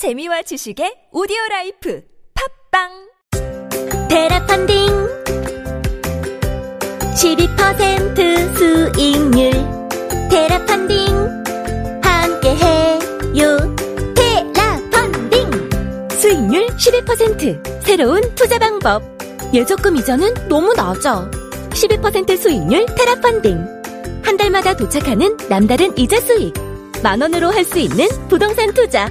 [0.00, 2.00] 재미와 지식의 오디오 life.
[2.32, 2.88] 팟빵!
[4.08, 4.88] 테라 펀딩!
[7.12, 9.50] 12% 수익률.
[10.30, 11.04] 테라 펀딩!
[12.02, 13.58] 함께 해요.
[14.16, 15.68] 테라 펀딩!
[16.12, 19.02] 수익률 12% 새로운 투자 방법.
[19.52, 21.30] 예적금 이자는 너무 낮아.
[21.72, 23.58] 12% 수익률 테라 펀딩.
[24.24, 26.54] 한 달마다 도착하는 남다른 이자 수익.
[27.02, 29.10] 만 원으로 할 수 있는 부동산 투자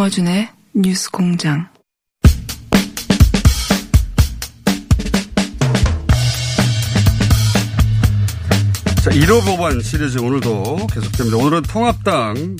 [0.00, 1.68] 김어준의 뉴스 공장.
[9.02, 11.36] 자, 1호 법안 시리즈 오늘도 계속됩니다.
[11.36, 12.56] 오늘은 통합당,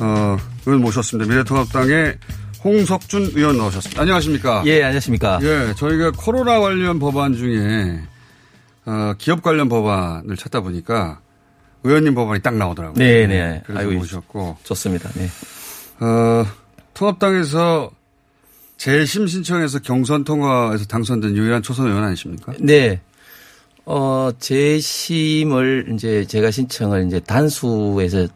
[0.00, 1.30] 어, 의원 모셨습니다.
[1.30, 2.18] 미래통합당의
[2.62, 4.02] 홍석준 의원 나오셨습니다.
[4.02, 4.62] 안녕하십니까?
[4.66, 5.38] 예, 안녕하십니까?
[5.42, 8.02] 예, 저희가 코로나 관련 법안 중에,
[8.84, 11.20] 어, 기업 관련 법안을 찾다 보니까
[11.84, 12.98] 의원님 법안이 딱 나오더라고요.
[12.98, 13.62] 네, 네.
[13.64, 14.58] 그래서 아이고, 모셨고.
[14.64, 15.08] 좋습니다.
[15.14, 15.26] 네.
[16.00, 16.46] 어,
[16.94, 17.90] 통합당에서
[18.76, 22.54] 재심 신청해서 경선 통과해서 당선된 유일한 초선 의원 아니십니까?
[22.58, 23.00] 네.
[23.84, 28.28] 어, 재심을 이제 제가 신청을 이제 단수에서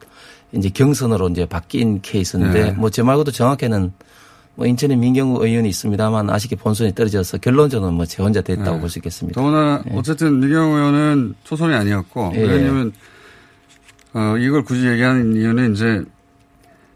[0.52, 2.70] 이제 경선으로 이제 바뀐 케이스인데 네.
[2.72, 3.92] 뭐제 말고도 정확히는
[4.56, 8.80] 뭐 인천에 민경우 의원이 있습니다만 아쉽게 본선이 떨어져서 결론적으로는 뭐제 혼자 됐다고 네.
[8.80, 9.40] 볼수 있겠습니다.
[9.40, 12.40] 더구나 어쨌든 미경 의원은 초선이 아니었고 예.
[12.40, 12.92] 의원님은
[14.14, 16.04] 어, 이걸 굳이 얘기하는 이유는 이제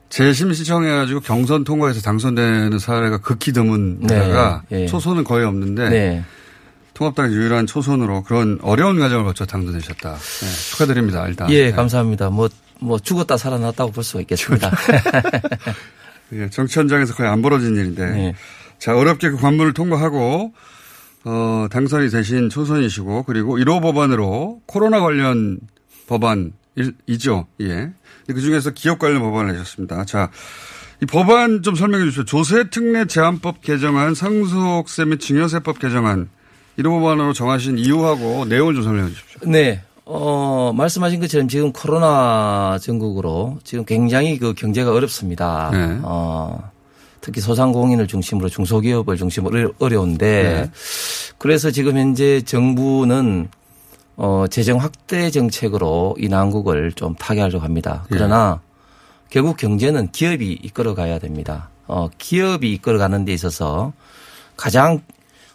[0.08, 4.06] 재심 신청해가지고 경선 통과해서 당선되는 사례가 극히 드문 네.
[4.06, 4.86] 데다가 예.
[4.86, 6.24] 초선은 거의 없는데 네.
[6.98, 10.14] 통합당의 유일한 초선으로 그런 어려운 과정을 거쳐 당선되셨다.
[10.16, 11.28] 네, 축하드립니다.
[11.28, 11.48] 일단.
[11.50, 11.72] 예, 네.
[11.72, 12.30] 감사합니다.
[12.30, 12.48] 뭐,
[12.80, 14.72] 뭐 죽었다 살아났다고 볼 수가 있겠습니다.
[16.32, 18.06] 예, 정치 현장에서 거의 안 벌어진 일인데.
[18.10, 18.34] 네.
[18.80, 20.52] 자, 어렵게 그 관문을 통과하고,
[21.24, 25.60] 어, 당선이 되신 초선이시고, 그리고 1호 법안으로 코로나 관련
[26.08, 26.52] 법안
[27.06, 27.46] 이죠.
[27.60, 27.90] 예.
[28.26, 30.04] 그 중에서 기업 관련 법안을 내셨습니다.
[30.04, 30.30] 자,
[31.02, 32.24] 이 법안 좀 설명해 주십시오.
[32.24, 36.28] 조세특례 제한법 개정안, 상속세 및 증여세법 개정안,
[36.78, 39.40] 1호 법안으로 정하신 이유하고 내용을 좀 설명해 주십시오.
[39.50, 39.82] 네.
[40.04, 45.70] 어, 말씀하신 것처럼 지금 코로나 전국으로 지금 굉장히 그 경제가 어렵습니다.
[45.72, 45.98] 네.
[46.02, 46.70] 어,
[47.20, 50.70] 특히 소상공인을 중심으로 중소기업을 중심으로 어려- 어려운데 네.
[51.36, 53.48] 그래서 지금 현재 정부는
[54.20, 58.04] 어, 재정 확대 정책으로 이 난국을 좀 타개하려고 합니다.
[58.08, 58.60] 그러나
[59.30, 61.70] 결국 경제는 기업이 이끌어 가야 됩니다.
[61.86, 63.92] 어, 기업이 이끌어 가는 데 있어서
[64.56, 65.02] 가장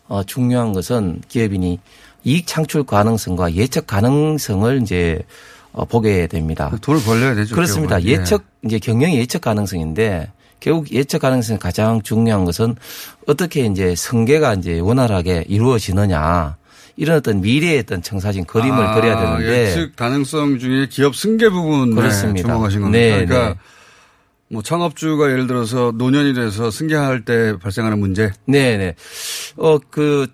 [0.08, 1.78] 어, 중요한 것은 기업인이
[2.24, 5.22] 이익 창출 가능성과 예측 가능성을 이제
[5.74, 6.72] 어, 보게 됩니다.
[6.82, 7.56] 돈을 벌려야 되죠.
[7.56, 8.02] 그렇습니다.
[8.04, 8.12] 예.
[8.12, 10.32] 예측 이제 경영의 예측 가능성인데
[10.62, 12.78] 결국 예측 가능성이 가장 중요한 것은
[13.28, 16.56] 어떻게 이제 승계가 이제 원활하게 이루어지느냐
[16.96, 21.96] 이런 어떤 미래의 어떤 청사진 그림을 아, 그려야 되는데 예측 가능성 중에 기업 승계 부분에
[21.96, 22.48] 그렇습니다.
[22.48, 23.00] 주목하신 겁니다.
[23.00, 23.60] 네, 그러니까 네.
[24.50, 28.32] 뭐 창업주가 예를 들어서 노년이 돼서 승계할 때 발생하는 문제.
[28.46, 28.96] 네 네.
[29.58, 30.28] 어, 그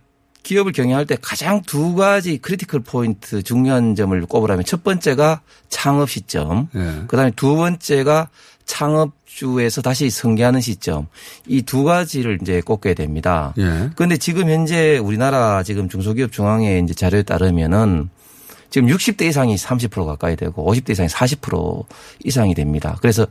[0.43, 6.67] 기업을 경영할 때 가장 두 가지 critical point 중요한 점을 꼽으라면 첫 번째가 창업 시점.
[6.75, 7.03] 예.
[7.07, 8.29] 그 다음에 두 번째가
[8.69, 11.07] 창업주에서 다시 승계하는 시점.
[11.47, 13.53] 이 두 가지를 이제 꼽게 됩니다.
[13.57, 13.89] 예.
[13.95, 18.09] 그런데 지금 현재 우리나라 지금 중소기업 중앙회 이제 자료에 따르면은
[18.69, 21.85] 지금 60대 이상이 30% 가까이 되고 50대 이상이 40%
[22.23, 22.97] 이상이 됩니다.
[23.01, 23.25] 그래서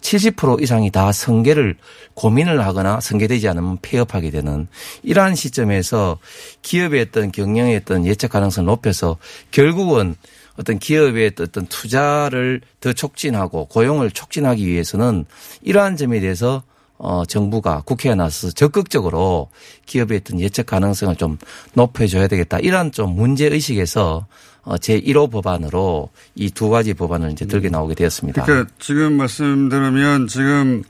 [0.00, 1.76] 70% 이상이 다 승계를
[2.14, 4.68] 고민을 하거나 승계되지 않으면 폐업하게 되는
[5.02, 6.18] 이러한 시점에서
[6.62, 9.16] 기업의 어떤 경영의 어떤 예측 가능성을 높여서
[9.50, 10.14] 결국은
[10.58, 15.24] 어떤 기업의 어떤 투자를 더 촉진하고 고용을 촉진하기 위해서는
[15.62, 16.62] 이러한 점에 대해서
[16.96, 19.50] 어, 정부가 국회에 나서서 적극적으로
[19.86, 21.38] 기업의 어떤 예측 가능성을 좀
[21.74, 22.60] 높여줘야 되겠다.
[22.60, 24.26] 이러한 좀 문제 의식에서
[24.62, 28.44] 어, 제1호 법안으로 이 두 가지 법안을 이제 들게 나오게 되었습니다.
[28.44, 30.84] 그러니까 지금 말씀 들으면 지금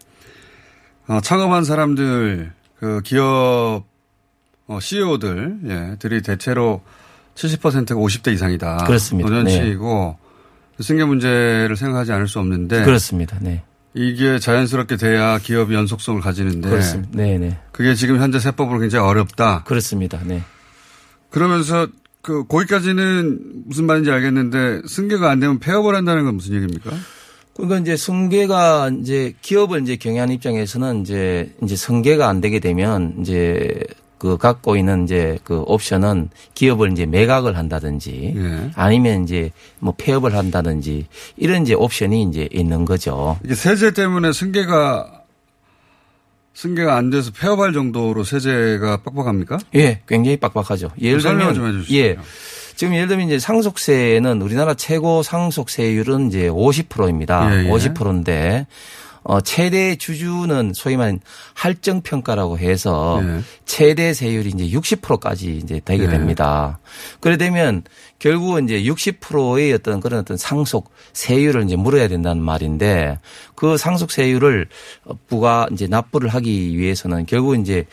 [1.08, 3.84] 어, 창업한 사람들 그 기업
[4.66, 6.82] 어, CEO들 예, 들이 대체로
[7.34, 8.84] 70%가 50대 이상이다.
[8.86, 9.28] 그렇습니다.
[9.28, 10.19] 노년층이고
[10.81, 13.38] 승계 문제를 생각하지 않을 수 없는데 그렇습니다.
[13.40, 13.62] 네.
[13.94, 17.10] 이게 자연스럽게 돼야 기업이 연속성을 가지는데 그렇습니다.
[17.14, 17.58] 네, 네.
[17.70, 19.62] 그게 지금 현재 세법으로 굉장히 어렵다.
[19.64, 20.20] 그렇습니다.
[20.25, 20.42] 네.
[21.31, 21.86] 그러면서
[22.20, 26.90] 그 거기까지는 무슨 말인지 알겠는데 승계가 안 되면 폐업을 한다는 건 무슨 얘기입니까?
[27.54, 33.80] 그러니까 이제 승계가 이제 기업을 이제 경영하는 입장에서는 이제 이제 승계가 안 되게 되면 이제
[34.25, 38.71] 그 갖고 있는 이제 그 옵션은 기업을 이제 매각을 한다든지 예.
[38.75, 39.50] 아니면 이제
[39.81, 43.38] 뭐 폐업을 한다든지 이런 이제 옵션이 이제 있는 거죠.
[43.44, 45.25] 이게 세제 때문에 승계가
[46.55, 49.59] 승계가 안 돼서 폐업할 정도로 세제가 빡빡합니까?
[49.75, 50.88] 예, 굉장히 빡빡하죠.
[50.99, 51.94] 예를 설명 들면 좀 해주시죠.
[51.94, 52.17] 예.
[52.76, 57.55] 지금 예를 들면 이제 상속세는 우리나라 최고 상속세율은 이제 50%입니다.
[57.55, 57.69] 예, 예.
[57.69, 58.67] 50%인데
[59.25, 61.21] 어 최대 주주는 소위 말하는
[61.55, 63.41] 할증 평가라고 해서 예.
[63.65, 66.09] 최대 세율이 이제 60%까지 이제 되게 예.
[66.09, 66.79] 됩니다.
[67.21, 67.82] 그래 되면
[68.19, 73.19] 결국은 이제 60%의 어떤 그런 어떤 상속 세율을 이제 물어야 된다는 말인데
[73.55, 74.69] 그 상속 세율을
[75.05, 77.87] 어, 부가 이제 납부를 하기 위해서는 결국 이제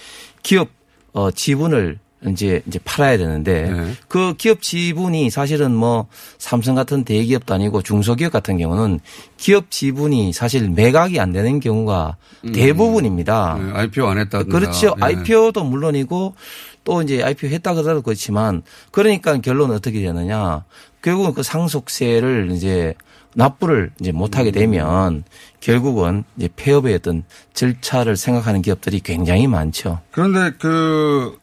[0.43, 0.69] 기업
[1.13, 3.93] 어 지분을 이제 이제 팔아야 되는데 네.
[4.07, 6.07] 그 기업 지분이 사실은 뭐
[6.37, 8.99] 삼성 같은 대기업도 아니고 중소기업 같은 경우는
[9.37, 12.17] 기업 지분이 사실 매각이 안 되는 경우가
[12.53, 13.59] 대부분입니다.
[13.59, 14.43] 네, IPO 안 했다.
[14.43, 14.95] 그렇죠.
[14.99, 15.05] 네.
[15.05, 16.35] IPO도 물론이고
[16.83, 20.63] 또 이제 IPO 했다 그러도 그렇지만 그러니까 결론은 어떻게 되느냐.
[21.01, 22.93] 결국은 그 상속세를 이제
[23.33, 25.23] 납부를 이제 못하게 되면
[25.59, 27.23] 결국은 이제 폐업의 어떤
[27.53, 29.99] 절차를 생각하는 기업들이 굉장히 많죠.
[30.11, 31.37] 그런데 그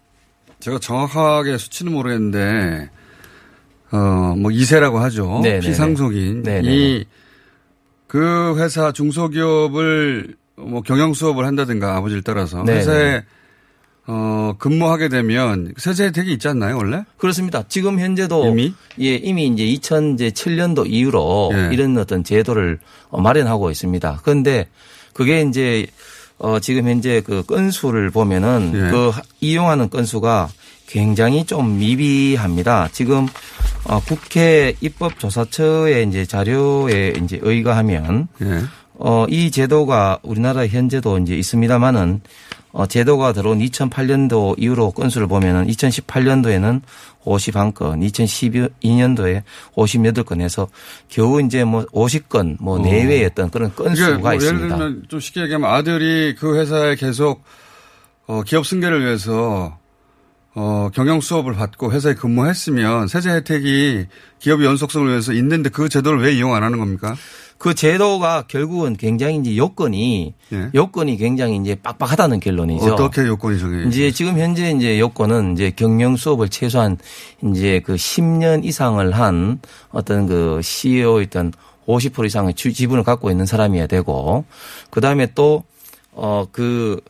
[0.60, 2.90] 제가 정확하게 수치는 모르겠는데
[3.90, 5.40] 어뭐 이세라고 하죠.
[5.42, 5.60] 네네네.
[5.60, 6.44] 피상속인.
[6.64, 7.04] 이
[8.08, 12.78] 그 회사 중소기업을 뭐 경영 수업을 한다든가 아버지를 따라서 네네.
[12.80, 13.22] 회사에
[14.06, 17.04] 어 근무하게 되면 세제 혜택이 있지 않나요 원래?
[17.18, 17.62] 그렇습니다.
[17.68, 18.74] 지금 현재도 이미?
[19.00, 21.68] 예 이미 이제 2007년도 이후로 예.
[21.74, 22.78] 이런 어떤 제도를
[23.10, 24.20] 어, 마련하고 있습니다.
[24.24, 24.68] 그런데
[25.12, 25.86] 그게 이제
[26.38, 28.90] 어 지금 현재 그 건수를 보면은 예.
[28.90, 30.48] 그 하- 이용하는 건수가
[30.86, 32.88] 굉장히 좀 미비합니다.
[32.92, 33.26] 지금
[33.84, 38.62] 어 국회 입법조사처의 이제 자료에 이제 의거하면 예.
[39.00, 42.20] 어, 이 제도가 우리나라 현재도 이제 있습니다만은
[42.72, 46.82] 어, 제도가 들어온 2008년도 이후로 건수를 보면은 2018년도에는
[47.24, 49.42] 51건, 2012년도에
[49.74, 50.68] 58건 해서
[51.08, 54.76] 겨우 이제 뭐 50건 뭐 내외의 어떤 그런 건수가 뭐 예를 있습니다.
[54.76, 57.42] 들면 좀 쉽게 얘기하면 아들이 그 회사에 계속
[58.26, 59.78] 어, 기업 승계를 위해서
[60.54, 64.06] 어, 경영 수업을 받고 회사에 근무했으면 세제 혜택이
[64.40, 67.14] 기업의 연속성을 위해서 있는데 그 제도를 왜 이용 안 하는 겁니까?
[67.58, 70.70] 그 제도가 결국은 굉장히 이제 요건이 예.
[70.74, 72.94] 요건이 굉장히 이제 빡빡하다는 결론이죠.
[72.94, 73.84] 어떻게 요건이 정해?
[73.88, 76.96] 이제 지금 현재 이제 요건은 이제 경영 수업을 최소한
[77.44, 79.60] 이제 그 10년 이상을 한
[79.90, 81.52] 어떤 그 CEO였던
[81.88, 84.44] 50% 이상의 주- 지분을 갖고 있는 사람이어야 되고
[84.90, 85.64] 그다음에 또
[86.14, 87.00] 어 그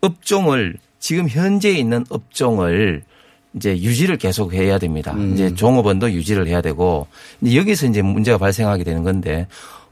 [0.00, 3.02] 업종을 지금 현재 있는 업종을
[3.56, 5.12] 이제 유지를 계속 해야 됩니다.
[5.14, 5.32] 음.
[5.32, 7.06] 이제 종업원도 유지를 해야 되고
[7.40, 9.46] 이제 여기서 이제 문제가 발생하게 되는 건데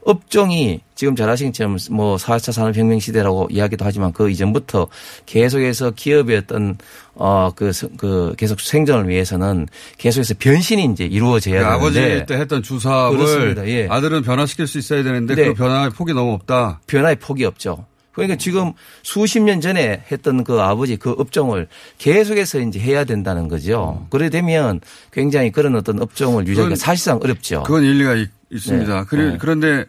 [0.05, 4.87] 업종이 지금 잘 아시는 것처럼 뭐 4차 산업혁명 시대라고 이야기도 하지만 그 이전부터
[5.25, 6.77] 계속해서 기업의 어떤
[7.15, 13.17] 어그 그 계속 생존을 위해서는 계속해서 변신이 이제 이루어져야 그 아버지 되는데 때 했던 주사업을
[13.17, 13.67] 그렇습니다.
[13.67, 13.87] 예.
[13.89, 15.45] 아들은 변화시킬 수 있어야 되는데 네.
[15.45, 16.81] 그 변화의 폭이 너무 없다.
[16.85, 17.85] 변화의 폭이 없죠.
[18.15, 21.67] 그러니까 지금 수십 년 전에 했던 그 아버지 그 업종을
[21.97, 24.07] 계속해서 이제 해야 된다는 거죠.
[24.09, 24.81] 그래 되면
[25.11, 27.63] 굉장히 그런 어떤 업종을 유지하기가 사실상 어렵죠.
[27.63, 29.05] 그건 일리가 있, 습니다 네.
[29.07, 29.37] 그리, 네.
[29.39, 29.85] 그런데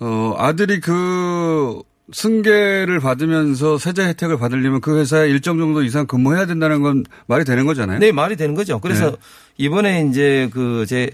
[0.00, 1.82] 어, 아들이 그
[2.12, 7.64] 승계를 받으면서 세제 혜택을 받으려면 그 회사에 일정 정도 이상 근무해야 된다는 건 말이 되는
[7.66, 7.98] 거잖아요.
[7.98, 8.80] 네, 말이 되는 거죠.
[8.80, 9.16] 그래서 네.
[9.58, 11.10] 이번에 이제 그 제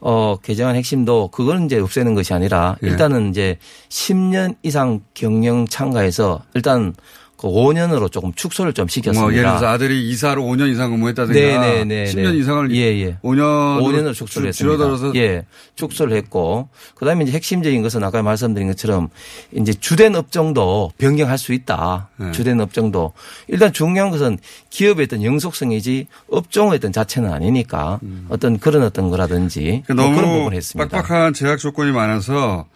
[0.00, 2.88] 어, 개정안 핵심도 그건 이제 없애는 것이 아니라 예.
[2.88, 6.94] 일단은 이제 10년 이상 경영 참가해서 일단
[7.38, 9.22] 그 5년으로 조금 축소를 좀 시켰습니다.
[9.22, 12.36] 뭐 예를 들어서 아들이 이사로 5년 이상 근무했다든가 네, 네, 네, 10년 네.
[12.38, 13.16] 이상을 예, 예.
[13.22, 14.76] 5년 5년으로 축소를 했습니다.
[14.76, 15.46] 줄어들어서 예.
[15.76, 19.08] 축소를 했고 그다음에 이제 핵심적인 것은 아까 말씀드린 것처럼
[19.52, 22.08] 이제 주된 업종도 변경할 수 있다.
[22.16, 22.32] 네.
[22.32, 23.12] 주된 업종도
[23.46, 24.38] 일단 중요한 것은
[24.70, 29.96] 기업의 어떤 영속성이지 업종의 어떤 자체는 아니니까 어떤 그런 어떤 거라든지 뭐 음.
[29.96, 30.88] 너무 그런 부분을 했습니다.
[30.88, 32.66] 빡빡한 제약 조건이 많아서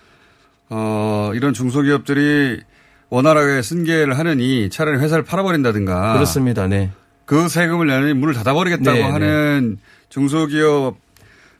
[0.70, 2.60] 어, 이런 중소기업들이
[3.12, 6.66] 원활하게 승계를 하느니 차라리 회사를 팔아버린다든가 그렇습니다.
[6.66, 6.92] 네.
[7.26, 9.76] 그 세금을 내니 문을 닫아버리겠다고 네, 하는
[10.08, 10.96] 중소기업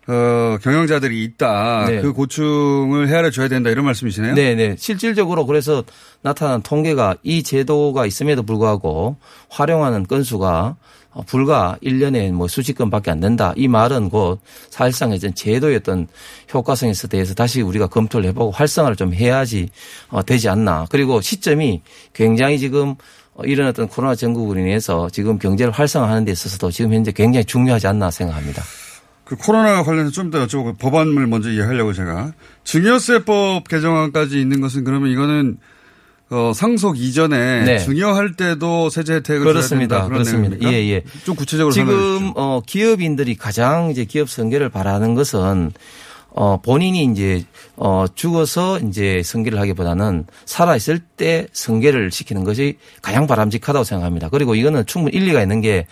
[0.09, 1.85] 어, 경영자들이 있다.
[1.89, 2.01] 네.
[2.01, 4.35] 그 고충을 헤아려 줘야 된다 이런 말씀이시네요.
[4.35, 4.77] 네 네.
[4.79, 5.85] 실질적으로 그래서
[6.23, 9.17] 나타난 통계가 이 제도가 있음에도 불구하고
[9.51, 10.77] 활용하는 건수가 어,
[11.27, 13.53] 불과 1년에 뭐 수십 건밖에 안 된다.
[13.57, 14.41] 이 말은 곧
[14.71, 16.07] 사실상 이제 제도의 어떤
[16.53, 19.69] 효과성에 대해서 다시 우리가 검토를 해보고 활성화를 좀 해야지
[20.09, 20.87] 어, 되지 않나.
[20.91, 22.95] 그리고 시점이 굉장히 지금
[23.35, 27.87] 어, 이런 어떤 코로나 전국으로 인해서 지금 경제를 활성화하는 데 있어서도 지금 현재 굉장히 중요하지
[27.87, 28.63] 않나 생각합니다.
[29.25, 32.33] 그 코로나 관련해서 좀 더 여쭤보고 법안을 먼저 이해하려고 제가
[32.65, 35.59] 증여세법 개정안까지 있는 것은 그러면 이거는
[36.33, 37.79] 어, 상속 이전에 네.
[37.79, 40.07] 증여할 때도 세제 혜택을 그렇습니다.
[40.07, 40.57] 그렇습니다.
[40.57, 40.73] 내용입니까?
[40.73, 41.03] 예, 예.
[41.25, 42.33] 좀 구체적으로 설명해 지금.
[42.37, 45.73] 어 기업인들이 가장 이제 기업 승계를 바라는 것은
[46.31, 47.45] 어 본인이 이제
[47.77, 54.31] 어 죽어서 이제 승계를 하기보다는 살아 있을 때 승계를 시키는 것이 가장 바람직하다고 생각합니다.
[54.31, 55.87] 그리고 이거는 충분히 일리가 있는 게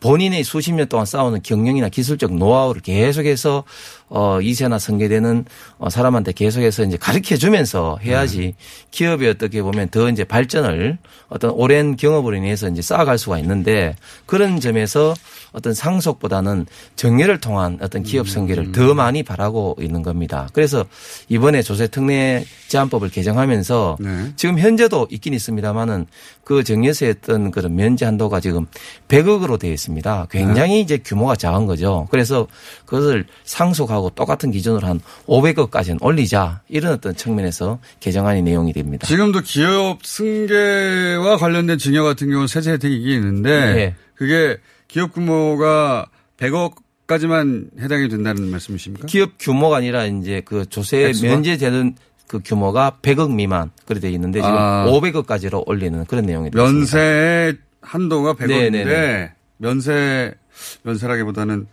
[0.00, 3.64] 본인의 수십 년 동안 쌓아오는 경영이나 기술적 노하우를 계속해서
[4.08, 5.44] 어 이세나 승계되는
[5.78, 8.54] 어 사람한테 계속해서 이제 가르쳐 주면서 해야지
[8.90, 10.98] 기업이 어떻게 보면 더 이제 발전을
[11.28, 15.14] 어떤 오랜 경험으로 인해서 이제 쌓아갈 수가 있는데 그런 점에서
[15.56, 20.48] 어떤 상속보다는 정례를 통한 어떤 기업 승계를 더 많이 바라고 있는 겁니다.
[20.52, 20.84] 그래서
[21.30, 24.32] 이번에 조세 특례 제한법을 개정하면서 네.
[24.36, 26.06] 지금 현재도 있긴 있습니다만은
[26.44, 28.66] 그 정례세 어떤 그런 면제 한도가 지금
[29.08, 30.26] 100억으로 되어 있습니다.
[30.30, 32.06] 굉장히 이제 규모가 작은 거죠.
[32.10, 32.46] 그래서
[32.84, 39.06] 그것을 상속하고 똑같은 기준으로 한 500억까지는 올리자 이런 어떤 측면에서 개정안이 내용이 됩니다.
[39.06, 43.94] 지금도 기업 승계와 관련된 증여 같은 경우는 세제 혜택이 있는데 네.
[44.14, 46.06] 그게 기업 규모가
[46.38, 46.74] 100억
[47.06, 49.06] 까지만 해당이 된다는 말씀이십니까?
[49.06, 51.12] 기업 규모가 아니라 이제 그 조세?
[51.22, 51.94] 면제되는
[52.26, 54.86] 그 규모가 100억 미만 그래 돼 있는데 지금 아.
[54.88, 56.80] 500억까지로 올리는 그런 내용이 되어 있습니다.
[56.80, 59.32] 면세의 한도가 100억인데 네네네.
[59.58, 60.34] 면세
[60.82, 61.66] 면세라기보다는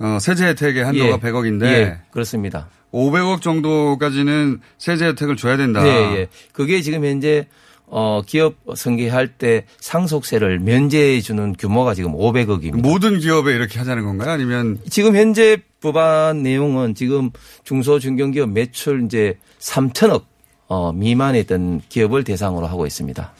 [0.00, 1.16] 어, 세제 혜택의 한도가 예.
[1.18, 2.68] 100억인데 예, 그렇습니다.
[2.92, 5.82] 500억 정도까지는 세제 혜택을 줘야 된다.
[5.82, 6.28] 네, 예.
[6.52, 7.46] 그게 지금 현재
[7.90, 12.80] 어 기업 승계할 때 상속세를 면제해 주는 규모가 지금 500억입니다.
[12.82, 14.30] 모든 기업에 이렇게 하자는 건가요?
[14.30, 17.30] 아니면 지금 현재 법안 내용은 지금
[17.64, 20.24] 중소 중견기업 매출 이제 3천억
[20.66, 23.32] 어 미만의 어떤 기업을 대상으로 하고 있습니다.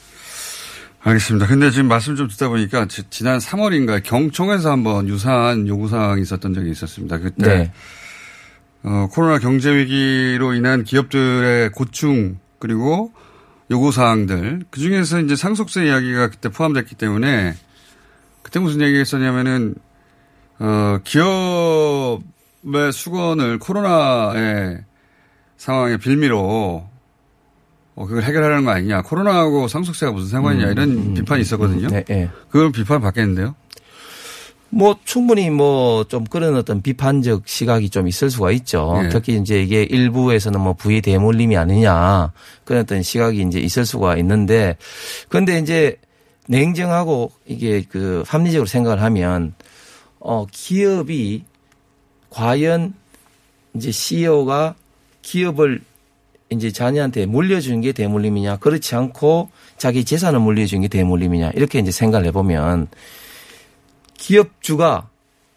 [1.01, 1.47] 알겠습니다.
[1.47, 6.71] 근데 지금 말씀 좀 듣다 보니까 지- 지난 3월인가 경총에서 한번 유사한 요구사항이 있었던 적이
[6.71, 7.19] 있었습니다.
[7.19, 7.73] 그때 네.
[8.83, 13.13] 어, 코로나 경제 위기로 인한 기업들의 고충 그리고
[13.71, 17.55] 요구 사항들 그 중에서 이제 상속세 이야기가 그때 포함됐기 때문에
[18.43, 19.75] 그때 무슨 얘기가 있었냐면은
[20.59, 22.23] 어, 기업의
[22.93, 24.85] 수건을 코로나의
[25.57, 26.89] 상황에 빌미로
[27.95, 29.03] 어, 그걸 해결하려는 거 아니냐.
[29.03, 30.69] 코로나하고 상속세가 무슨 상관이냐.
[30.69, 31.89] 이런 비판이 있었거든요.
[31.89, 32.31] 네, 네.
[32.49, 33.57] 그걸 비판 받겠는데요.
[34.71, 39.01] 뭐 충분히 뭐 좀 그런 어떤 비판적 시각이 좀 있을 수가 있죠.
[39.05, 39.09] 예.
[39.09, 42.33] 특히 이제 이게 일부에서는 뭐 부의 대물림이 아니냐
[42.65, 44.77] 그런 어떤 시각이 이제 있을 수가 있는데
[45.29, 45.97] 그런데 이제
[46.47, 49.55] 냉정하고 이게 그 합리적으로 생각을 하면
[50.21, 51.45] 어 기업이
[52.31, 52.95] 과연
[53.75, 54.75] 이제 CEO가
[55.23, 55.81] 기업을
[56.51, 62.27] 이제 자녀한테 물려주는 게 대물림이냐 그렇지 않고 자기 재산을 물려주는 게 대물림이냐 이렇게 이제 생각을
[62.29, 62.89] 해보면
[64.19, 65.09] 기업주가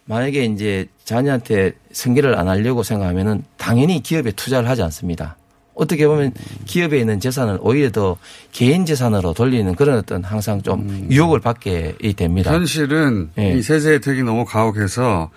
[0.06, 5.36] 만약에 이제 자녀한테 승계를 안 하려고 생각하면은 당연히 기업에 투자를 하지 않습니다.
[5.74, 6.34] 어떻게 보면
[6.66, 8.18] 기업에 있는 재산을 오히려 더
[8.52, 12.54] 개인 재산으로 돌리는 그런 어떤 항상 좀 유혹을 받게 됩니다.
[12.54, 13.54] 현실은 예.
[13.58, 15.32] 이 세제 혜택이 너무 가혹해서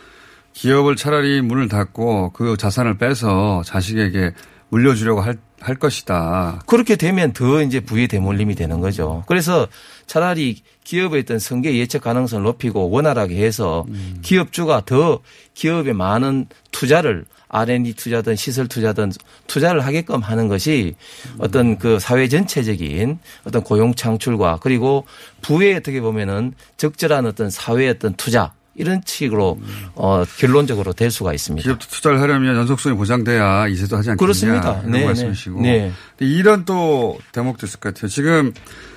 [0.52, 4.32] 기업을 차라리 문을 닫고 그 자산을 빼서 자식에게
[4.74, 6.62] 물려주려고 할, 할 것이다.
[6.66, 9.22] 그렇게 되면 더 이제 부의 대물림이 되는 거죠.
[9.28, 9.68] 그래서
[10.06, 13.86] 차라리 기업의 어떤 승계 예측 가능성을 높이고 원활하게 해서
[14.22, 15.20] 기업주가 더
[15.54, 19.12] 기업에 많은 투자를 R&D 투자든 시설 투자든
[19.46, 20.96] 투자를 하게끔 하는 것이
[21.38, 25.06] 어떤 그 사회 전체적인 어떤 고용 창출과 그리고
[25.40, 29.58] 부에 어떻게 보면은 적절한 어떤 사회 어떤 투자 이런 식으로
[29.94, 31.62] 어 결론적으로 될 수가 있습니다.
[31.62, 34.16] 기업도 투자를 하려면 연속성이 보장돼야 이세도 하지 않겠냐.
[34.16, 34.78] 그렇습니다.
[34.80, 35.06] 이런 네, 네.
[35.06, 35.60] 말씀이시고.
[35.62, 35.92] 네.
[36.18, 38.08] 이런 또 대목도 있을 것 같아요.
[38.08, 38.52] 지금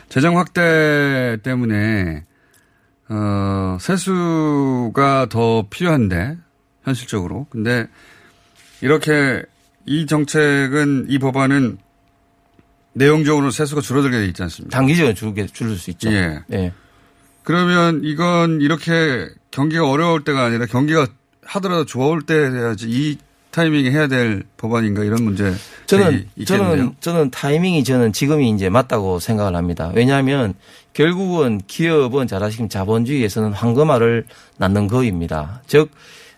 [0.10, 2.24] 재정 확대 때문에
[3.10, 6.38] 어, 세수가 더 필요한데
[6.84, 7.48] 현실적으로.
[7.50, 7.88] 근데
[8.82, 9.44] 이렇게
[9.86, 11.78] 이 정책은 이 법안은
[12.94, 14.76] 내용적으로 세수가 줄어들게 돼 있지 않습니까?
[14.76, 16.12] 단기적으로 줄게 줄일 수 있죠.
[16.12, 16.40] 예.
[16.52, 16.74] 예.
[17.44, 21.08] 그러면 이건 이렇게 경기가 어려울 때가 아니라 경기가
[21.44, 23.18] 하더라도 좋을 때 해야지 이
[23.52, 25.54] 타이밍에 해야 될 법안인가 이런 문제
[25.88, 26.78] 저는 있겠는데요.
[26.78, 29.92] 저는 저는 타이밍이 저는 지금이 이제 맞다고 생각을 합니다.
[29.96, 30.54] 왜냐하면
[30.94, 34.26] 결국은 기업은 잘 아시면 자본주의에서는 황금알을
[34.58, 35.62] 낳는 거입니다.
[35.66, 35.90] 즉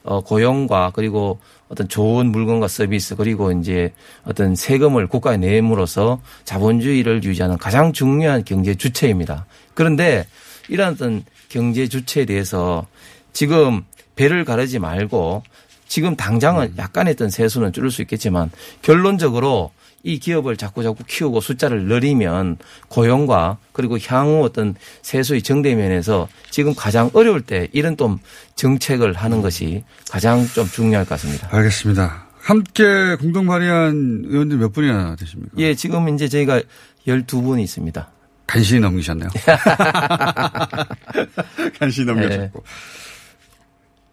[0.04, 7.58] 어, 고용과 그리고 어떤 좋은 물건과 서비스 그리고 이제 어떤 세금을 국가에 내므로써 자본주의를 유지하는
[7.58, 9.46] 가장 중요한 경제 주체입니다.
[9.74, 10.25] 그런데
[10.70, 12.88] 이러한 어떤 경제 주체에 대해서
[13.34, 13.84] 지금
[14.15, 15.44] 배를 가르지 말고
[15.88, 18.51] 지금 당장은 약간의 어떤 세수는 줄일 수 있겠지만
[18.82, 19.72] 결론적으로
[20.03, 27.10] 이 기업을 자꾸 자꾸 키우고 숫자를 늘리면 고용과 그리고 향후 어떤 세수의 정대면에서 지금 가장
[27.13, 28.20] 어려울 때 이런 좀
[28.56, 31.50] 정책을 하는 것이 가장 좀 중요할 것 같습니다.
[31.51, 32.27] 알겠습니다.
[32.39, 35.51] 함께 공동 발의한 의원들 몇 분이나 되십니까?
[35.58, 36.62] 예, 지금 이제 저희가
[37.06, 38.10] 12분이 있습니다.
[38.50, 39.29] 간신히 넘기셨네요.
[41.79, 42.63] 간신히 넘겨졌고.
[42.63, 42.70] 네.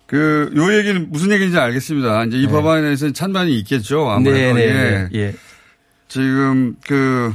[0.07, 2.25] 그, 요 얘기는 무슨 얘기인지 알겠습니다.
[2.25, 2.53] 이제 이 네.
[2.53, 4.11] 법안에 대해서는 찬반이 있겠죠.
[4.11, 4.55] 아무래도.
[4.55, 4.73] 네, 예.
[4.73, 5.35] 네, 예.
[6.09, 7.33] 지금 그,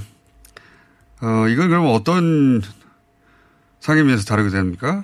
[1.22, 2.62] 어, 이건 그러면 어떤
[3.80, 5.04] 상임위에서 다루게 됩니까?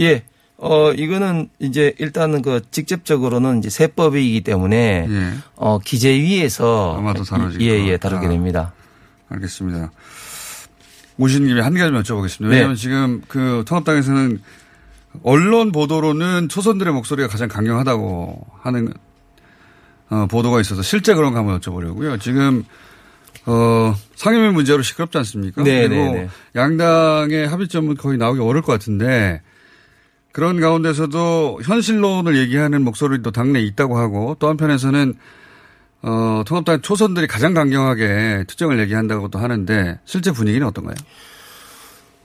[0.00, 0.24] 예.
[0.56, 5.32] 어, 이거는 이제 일단은 그 직접적으로는 이제 세법이기 때문에 예.
[5.56, 7.98] 어, 기재위에서 아마도 다뤄질 예, 것 예.
[7.98, 8.72] 다루게 됩니다.
[9.28, 9.92] 알겠습니다.
[11.18, 12.44] 오신 김에 한 가지만 여쭤보겠습니다.
[12.44, 12.54] 네.
[12.54, 14.40] 왜냐하면 지금 그 통합당에서는
[15.22, 18.92] 언론 보도로는 초선들의 목소리가 가장 강경하다고 하는
[20.10, 22.20] 어, 보도가 있어서 실제 그런가 한번 여쭤보려고요.
[22.20, 22.64] 지금
[23.46, 25.62] 어, 상임위 문제로 시끄럽지 않습니까?
[25.62, 26.28] 네, 그리고 네, 네.
[26.54, 29.42] 양당의 합의점은 거의 나오기 어려울 것 같은데
[30.32, 35.14] 그런 가운데서도 현실론을 얘기하는 목소리도 당내에 있다고 하고 또 한편에서는
[36.02, 40.94] 어, 통합당 초선들이 가장 강경하게 투쟁을 얘기한다고도 하는데 실제 분위기는 어떤가요?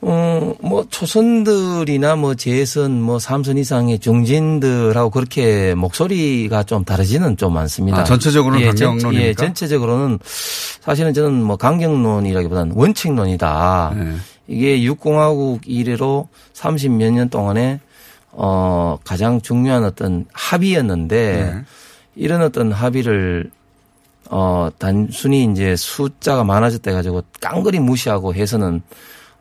[0.06, 8.00] 어, 뭐, 초선들이나 뭐, 재선, 뭐, 삼선 이상의 중진들하고 그렇게 목소리가 좀 다르지는 좀 많습니다.
[8.00, 9.28] 아, 전체적으로는 예, 전- 강경론입니까?
[9.30, 10.20] 예, 전체적으로는
[10.82, 13.94] 사실은 저는 뭐, 강경론이라기보다는 원칙론이다.
[13.96, 14.16] 네.
[14.50, 17.80] 이게 육공화국 이래로 30몇 년 동안에
[18.34, 21.62] 어, 가장 중요한 어떤 합의였는데 네.
[22.16, 23.52] 이런 어떤 합의를
[24.30, 28.82] 어, 단순히 이제 숫자가 많아졌다 해가지고 깡그리 무시하고 해서는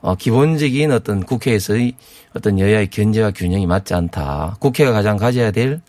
[0.01, 1.93] 어, 기본적인 어떤 국회에서의
[2.35, 4.57] 어떤 여야의 견제와 균형이 맞지 않다.
[4.59, 5.81] 국회가 가장 가져야 될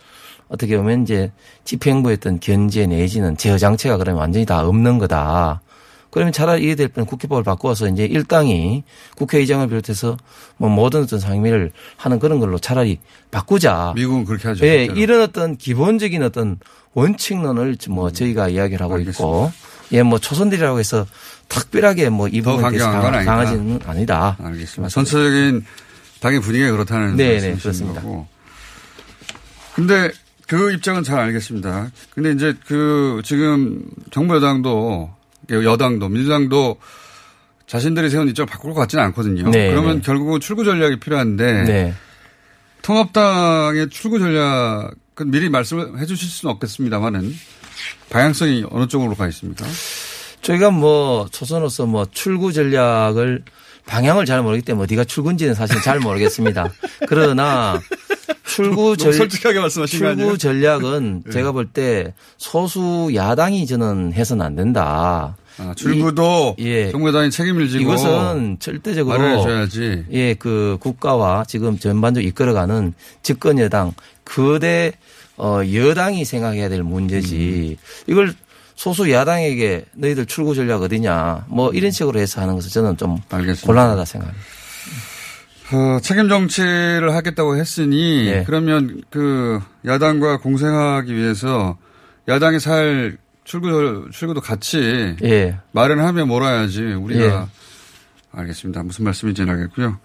[0.47, 1.31] 어떻게 보면 이제
[1.65, 5.61] 집행부의 어떤 견제 내지는 제어 장치가 그러면 완전히 다 없는 거다.
[6.15, 8.83] 그러면 차라리 이래 될뻔 국회법을 바꾸어서 이제 일당이
[9.17, 10.15] 국회의장을 비롯해서
[10.55, 12.99] 뭐 모든 어떤 상임위를 하는 그런 걸로 차라리
[13.31, 13.91] 바꾸자.
[13.97, 14.65] 미국은 그렇게 하죠.
[14.65, 14.97] 예, 실제로.
[14.97, 16.57] 이런 어떤 기본적인 어떤
[16.93, 19.51] 원칙론을 뭐 저희가 이야기를 하고 있고,
[19.91, 21.05] 예, 뭐 초선들이라고 해서
[21.49, 23.31] 특별하게 뭐이더 부분에 대해서 강경한 건 강- 아니다.
[23.33, 24.37] 강하지는 아니다.
[24.41, 24.87] 알겠습니다.
[24.87, 25.65] 전체적인
[26.21, 28.01] 당의 분위기가 그렇다는 네, 말씀이신 네, 그렇습니다.
[28.03, 28.25] 거고.
[29.75, 30.11] 근데
[30.47, 31.91] 그 입장은 잘 알겠습니다.
[32.13, 35.09] 근데 이제 그 지금 정부 여당도
[35.49, 36.77] 여당도 민주당도
[37.67, 39.49] 자신들이 세운 입장을 바꿀 것 같지는 않거든요.
[39.49, 40.01] 네, 그러면 네.
[40.01, 41.93] 결국은 출구 전략이 필요한데 네.
[42.81, 47.33] 통합당의 출구 전략은 미리 말씀을 해 주실 수는 없겠습니다만은
[48.09, 49.65] 방향성이 어느 쪽으로 가 있습니까?
[50.41, 53.43] 저희가 뭐 초선으로서 뭐 출구 전략을
[53.87, 56.71] 방향을 잘 모르기 때문에 어디가 출구인지는 사실 잘 모르겠습니다.
[57.07, 57.79] 그러나
[58.55, 60.25] 출구 전 솔직하게 말씀하신 거 아니에요?
[60.27, 65.35] 출구 전략은 제가 볼 때 소수 야당이 저는 해서는 안 된다.
[65.57, 66.91] 아, 출구도 이- 예.
[66.91, 70.05] 정부 여당이 책임을 지고 이것은 절대적으로 말을 해줘야지.
[70.11, 73.93] 예, 그 국가와 지금 전반적으로 이끌어가는 집권 여당
[74.25, 74.91] 거대
[75.37, 77.77] 어 여당이 생각해야 될 문제지.
[78.07, 78.33] 이걸
[78.75, 83.65] 소수 야당에게 너희들 출구 전략 어디냐 뭐 이런 식으로 해서 하는 것은 저는 좀 알겠습니다.
[83.65, 84.45] 곤란하다 생각합니다.
[85.71, 88.43] 어, 책임 정치를 하겠다고 했으니 네.
[88.45, 91.77] 그러면 그 야당과 공생하기 위해서
[92.27, 95.57] 야당이 살 출구 출구도 같이 예.
[95.71, 98.39] 마련하며 몰아야지 우리가 예.
[98.39, 98.83] 알겠습니다.
[98.83, 99.99] 무슨 말씀인지는 알겠고요.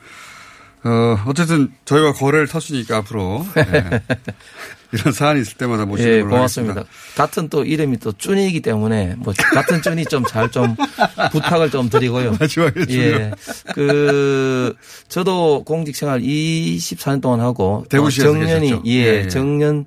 [0.83, 4.01] 어, 어쨌든 저희와 거래를 탔으니까 앞으로 예.
[4.93, 6.85] 이런 사안이 있을 때마다 모시는 예, 걸로 고맙습니다.
[7.17, 10.75] 같은 또 이름이 또 쭈니이기 때문에 뭐 같은 쭈니 좀잘좀
[11.31, 12.37] 부탁을 좀 드리고요.
[12.41, 13.31] 마지막에 예.
[13.73, 14.75] 그
[15.09, 18.83] 저도 공직 생활 24년 동안 하고 대구시에서 어, 정년이 계셨죠?
[18.87, 19.29] 예, 예, 예.
[19.29, 19.87] 정년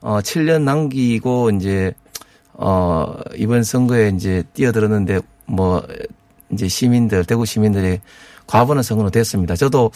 [0.00, 1.92] 어 7년 남기고 이제
[2.52, 5.82] 어 이번 선거에 이제 뛰어들었는데 뭐
[6.52, 7.98] 이제 시민들 대구 시민들이
[8.46, 9.56] 과분한 선거는 됐습니다.
[9.56, 9.90] 저도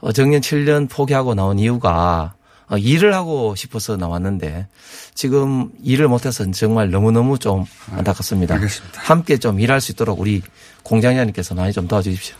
[0.00, 2.34] 어, 정년 7년 포기하고 나온 이유가
[2.68, 4.68] 어, 일을 하고 싶어서 나왔는데
[5.14, 8.54] 지금 일을 못해서 정말 너무너무 좀 안타깝습니다.
[8.54, 9.00] 알겠습니다.
[9.02, 10.42] 함께 좀 일할 수 있도록 우리
[10.82, 12.36] 공장장님께서 많이 좀 도와주십시오.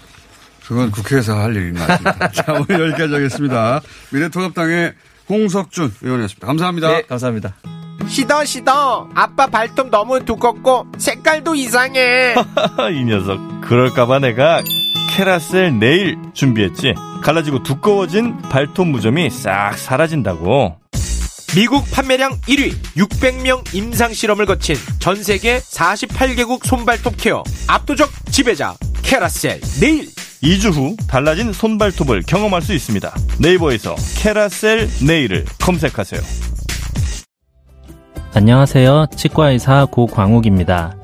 [0.67, 2.29] 그건 국회에서 할 일인 것 같습니다.
[2.33, 3.81] 자, 오늘 여기까지 하겠습니다.
[4.13, 4.95] 미래통합당의
[5.29, 6.47] 홍석준 의원이었습니다.
[6.47, 6.89] 감사합니다.
[6.89, 7.55] 네, 감사합니다.
[8.09, 12.35] 시더 시더 아빠 발톱 너무 두껍고 색깔도 이상해
[12.93, 14.63] 이 녀석 그럴까봐 내가
[15.15, 16.93] 캐라셀 네일 준비했지?
[17.23, 20.75] 갈라지고 두꺼워진 발톱 무좀이 싹 사라진다고.
[21.55, 28.75] 미국 판매량 1위 600명 임상 실험을 거친 전 세계 48개국 손발톱 케어 압도적 지배자
[29.05, 30.09] 캐라셀 네일.
[30.43, 33.15] 2주 후 달라진 손발톱을 경험할 수 있습니다.
[33.39, 36.21] 네이버에서 캐라셀 네일을 검색하세요.
[38.35, 39.07] 안녕하세요.
[39.17, 41.04] 치과의사 고광욱입니다.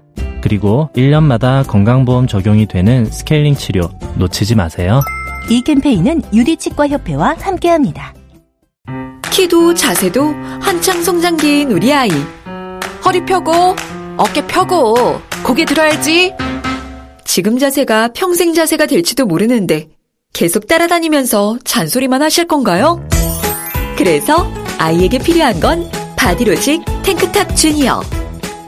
[0.41, 5.01] 그리고 1년마다 건강보험 적용이 되는 스케일링 치료 놓치지 마세요.
[5.49, 8.13] 이 캠페인은 유디치과협회와 함께합니다.
[9.31, 12.09] 키도 자세도 한창 성장기인 우리 아이.
[13.05, 13.75] 허리 펴고,
[14.17, 16.33] 어깨 펴고, 고개 들어야지.
[17.23, 19.87] 지금 자세가 평생 자세가 될지도 모르는데
[20.33, 23.05] 계속 따라다니면서 잔소리만 하실 건가요?
[23.97, 28.01] 그래서 아이에게 필요한 건 바디로직 탱크탑 주니어.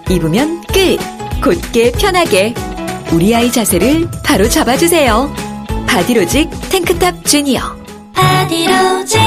[0.09, 0.97] 입으면 끝!
[1.43, 2.53] 곧게 편하게.
[3.11, 5.35] 우리 아이 자세를 바로 잡아주세요.
[5.85, 7.61] 바디로직 탱크탑 주니어.
[8.13, 9.19] 바디로직.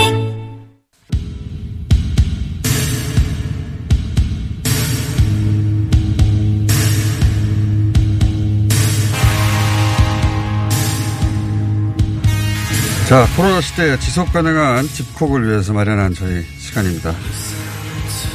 [13.09, 17.11] 자, 코로나 시대 지속 가능한 집콕을 위해서 마련한 저희 시간입니다.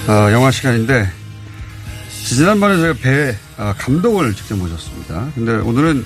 [0.08, 1.21] 어, 영화 시간인데,
[2.26, 5.28] 지난번에 저희가 배, 아, 감독을 직접 모셨습니다.
[5.36, 6.06] 근데 오늘은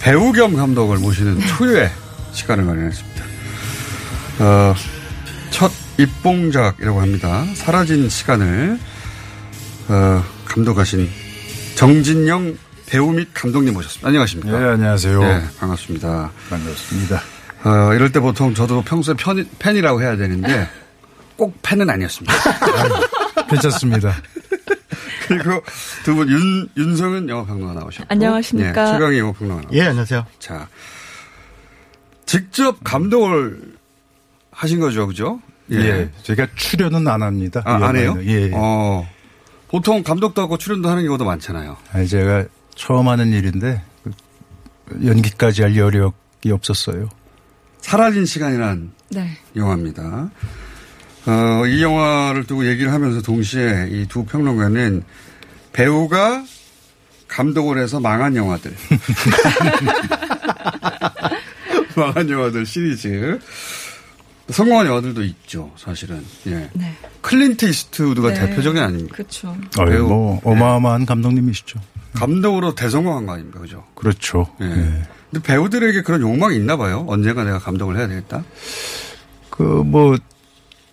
[0.00, 1.90] 배우 겸 감독을 모시는 초유의
[2.32, 3.24] 시간을 마련했습니다.
[4.40, 4.74] 어,
[5.50, 7.44] 첫 입봉작이라고 합니다.
[7.54, 8.78] 사라진 시간을,
[9.88, 11.08] 어, 감독하신
[11.74, 14.08] 정진영 배우 및 감독님 모셨습니다.
[14.08, 14.58] 안녕하십니까?
[14.58, 15.20] 네, 안녕하세요.
[15.20, 16.30] 네, 반갑습니다.
[16.50, 17.22] 반갑습니다.
[17.64, 20.68] 어, 이럴 때 보통 저도 평소에 편, 팬이라고 해야 되는데
[21.36, 22.32] 꼭 팬은 아니었습니다.
[23.48, 24.14] 괜찮습니다.
[25.26, 25.62] 그리고
[26.04, 28.06] 두 분 윤, 윤성은 영화평론가 나오셨고.
[28.08, 28.84] 안녕하십니까.
[28.84, 29.76] 네, 최강희 영화평론가 나오셨고.
[29.76, 30.26] 예, 안녕하세요.
[30.38, 30.68] 자,
[32.26, 33.74] 직접 감독을
[34.50, 35.40] 하신 거죠, 그죠?
[35.70, 36.10] 예.
[36.22, 37.62] 제가 출연은 안 합니다.
[37.64, 38.16] 아, 안 해요?
[38.22, 38.50] 예.
[38.54, 39.08] 어,
[39.68, 41.76] 보통 감독도 하고 출연도 하는 경우도 많잖아요.
[41.92, 44.12] 아니, 제가 처음 하는 일인데 그
[45.06, 47.08] 연기까지 할 여력이 없었어요.
[47.80, 49.30] 사라진 시간이란 네.
[49.54, 50.30] 영화입니다.
[51.26, 55.02] 어, 이 영화를 두고 얘기를 하면서 동시에 이 두 평론가는
[55.72, 56.44] 배우가
[57.28, 58.74] 감독을 해서 망한 영화들.
[61.96, 63.38] 망한 영화들 시리즈.
[64.50, 66.24] 성공한 영화들도 있죠, 사실은.
[66.46, 66.70] 예.
[66.72, 66.94] 네.
[67.20, 68.34] 클린트 이스트우드가 네.
[68.46, 69.16] 대표적인 아닙니까?
[69.16, 69.56] 그렇죠.
[69.78, 70.06] 아유, 배우.
[70.08, 71.80] 뭐 어마어마한 감독님이시죠.
[72.14, 73.82] 감독으로 대성공한 거 아닙니까, 그죠?
[73.96, 74.46] 그렇죠.
[74.60, 74.66] 예.
[74.66, 75.02] 예.
[75.32, 77.04] 근데 배우들에게 그런 욕망이 있나 봐요.
[77.08, 78.44] 언젠가 내가 감독을 해야 되겠다.
[79.50, 80.16] 그 뭐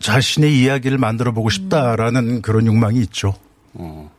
[0.07, 3.33] 자신의 이야기를 만들어 보고 싶다라는 그런 욕망이 있죠.
[3.73, 4.11] 어.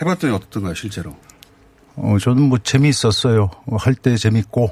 [0.00, 1.16] 해봤더니 어떻던가요, 실제로?
[1.96, 3.50] 어, 저는 뭐 재미있었어요.
[3.76, 4.70] 할 때 재밌고,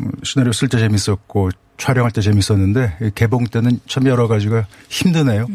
[0.00, 5.48] 음, 시나리오 쓸 때 재밌었고, 촬영할 때 재밌었는데, 이 개봉 때는 참 여러 가지가 힘드네요.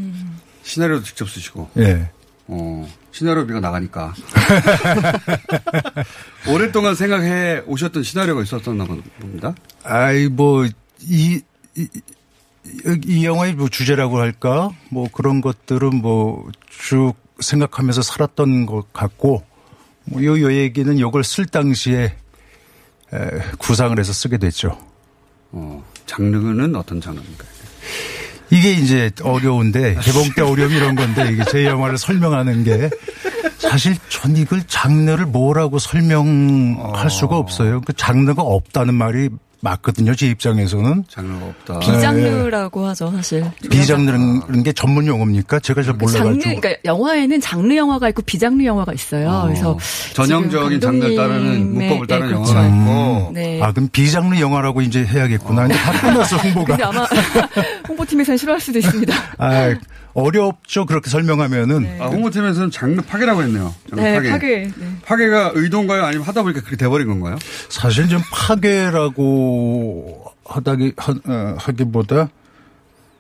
[0.63, 1.69] 시나리오도 직접 쓰시고.
[1.77, 2.09] 예.
[2.47, 4.13] 어, 시나리오비가 나가니까.
[6.51, 8.83] 오랫동안 생각해 오셨던 시나리오가 있었었나
[9.21, 9.55] 봅니다.
[9.83, 10.65] 아이, 뭐,
[11.01, 11.41] 이,
[11.77, 11.87] 이,
[13.05, 14.69] 이 영화의 뭐 주제라고 할까?
[14.89, 19.43] 뭐 그런 것들은 뭐 쭉 생각하면서 살았던 것 같고,
[20.05, 22.15] 뭐 요, 요 얘기는 이걸 쓸 당시에
[23.13, 23.17] 에,
[23.57, 24.77] 구상을 해서 쓰게 됐죠.
[25.51, 27.45] 어, 장르는 어떤 장르입니까?
[28.51, 32.89] 이게 이제 어려운데 개봉 때 어려움 이런 건데 이게 제 영화를 설명하는 게
[33.57, 37.81] 사실 전 이걸 장르를 뭐라고 설명할 수가 없어요.
[37.81, 39.29] 그 장르가 없다는 말이
[39.61, 40.15] 맞거든요.
[40.15, 41.79] 제 입장에서는 장르가 없다.
[41.79, 43.43] 비장르라고 하죠, 사실.
[43.69, 45.59] 비장르는 게 전문 용어입니까?
[45.59, 46.61] 제가 잘그 장르, 몰라가지고.
[46.61, 49.29] 그러니까 영화에는 장르 영화가 있고 비장르 영화가 있어요.
[49.29, 49.77] 어, 그래서
[50.13, 52.75] 전형적인 장르를 따르는 문법을 따르는 네, 영화가 그렇죠.
[52.75, 53.31] 있고.
[53.33, 53.61] 네.
[53.61, 55.65] 아 그럼 비장르 영화라고 이제 해야겠구나.
[55.65, 56.65] 이제 다 끝났어 홍보가.
[56.77, 57.05] 근데 아마
[57.87, 59.13] 홍보팀에서는 싫어할 수도 있습니다.
[59.37, 59.75] 아
[60.19, 62.01] 어렵죠 그렇게 설명하면은.
[62.01, 63.73] 아, 홍보팀에서는 장르 파괴라고 했네요.
[63.89, 64.29] 장르 네, 파괴.
[64.29, 64.71] 파괴.
[64.75, 64.95] 네.
[65.05, 66.03] 파괴가 의도인가요?
[66.03, 67.37] 아니면 하다 보니까 그렇게 돼버린 건가요?
[67.69, 72.29] 사실 좀 파괴라고 하다기 하, 어, 하기보다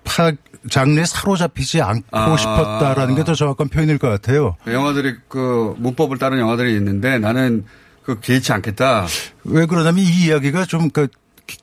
[0.03, 0.31] 파
[0.69, 2.35] 장르에 사로잡히지 않고 아.
[2.37, 4.55] 싶었다라는 게 더 정확한 표현일 것 같아요.
[4.67, 7.65] 영화들이 그 문법을 따른 영화들이 있는데 나는
[8.03, 9.05] 그 개의치 않겠다.
[9.43, 11.07] 왜 그러냐면 이 이야기가 좀 그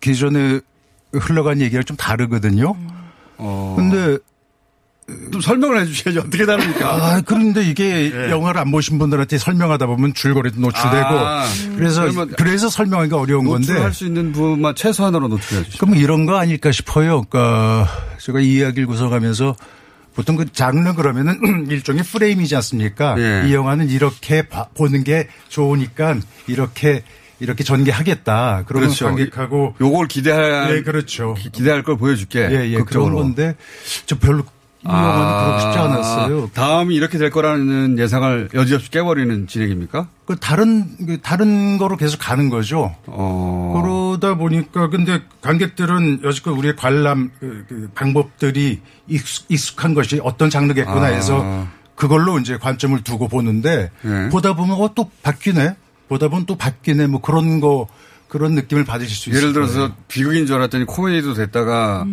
[0.01, 0.61] 기존에
[1.13, 2.75] 흘러간 얘기랑 좀 다르거든요.
[3.39, 3.75] 어.
[3.77, 4.19] 근데
[5.31, 6.95] 좀 설명을 해주셔야지 어떻게 다릅니까?
[6.95, 8.31] 아, 그런데 이게 예.
[8.31, 11.45] 영화를 안 보신 분들한테 설명하다 보면 줄거리도 노출되고 아,
[11.77, 15.79] 그래서 그래서 설명하기가 어려운 건데 노출할 수 있는 부분만 최소한으로 노출해 주시죠.
[15.87, 17.23] 그럼 이런 거 아닐까 싶어요.
[17.23, 17.89] 그러니까
[18.19, 19.55] 제가 이 이야기를 구성하면서
[20.17, 23.15] 보통 그 장르 그러면은 일종의 프레임이지 않습니까?
[23.19, 23.49] 예.
[23.49, 26.17] 이 영화는 이렇게 봐- 보는 게 좋으니까
[26.49, 27.05] 이렇게
[27.39, 28.65] 이렇게 전개하겠다.
[28.67, 29.05] 그러면 그렇죠.
[29.05, 31.35] 관객하고 요걸 기대할 예, 그렇죠.
[31.35, 32.49] 기- 기대할 걸 보여줄게.
[32.51, 33.13] 예, 예, 그런.
[33.15, 33.55] 건데
[34.07, 34.43] 저 별로
[34.85, 36.51] 이 영화는 그러고 싶지 않았어요.
[36.55, 40.09] 다음이 이렇게 될 거라는 예상을 여지없이 깨버리는 진행입니까?
[40.27, 42.95] 그 다른 그 다른 거로 계속 가는 거죠.
[43.07, 43.81] 어.
[43.83, 51.03] 그러다 보니까 근데 관객들은 여지껏 우리의 관람 그, 그 방법들이 익숙, 익숙한 것이 어떤 장르겠구나
[51.03, 51.07] 아.
[51.07, 54.29] 해서 그걸로 이제 관점을 두고 보는데 네.
[54.29, 55.75] 보다 보면 어 또 바뀌네.
[56.09, 57.07] 보다 보면 또 바뀌네.
[57.09, 57.89] 뭐 그런 거
[58.29, 59.41] 그런 느낌을 받으실 수 있어요.
[59.41, 62.05] 예를 들어서 비극인 줄 알았더니 코미디도 됐다가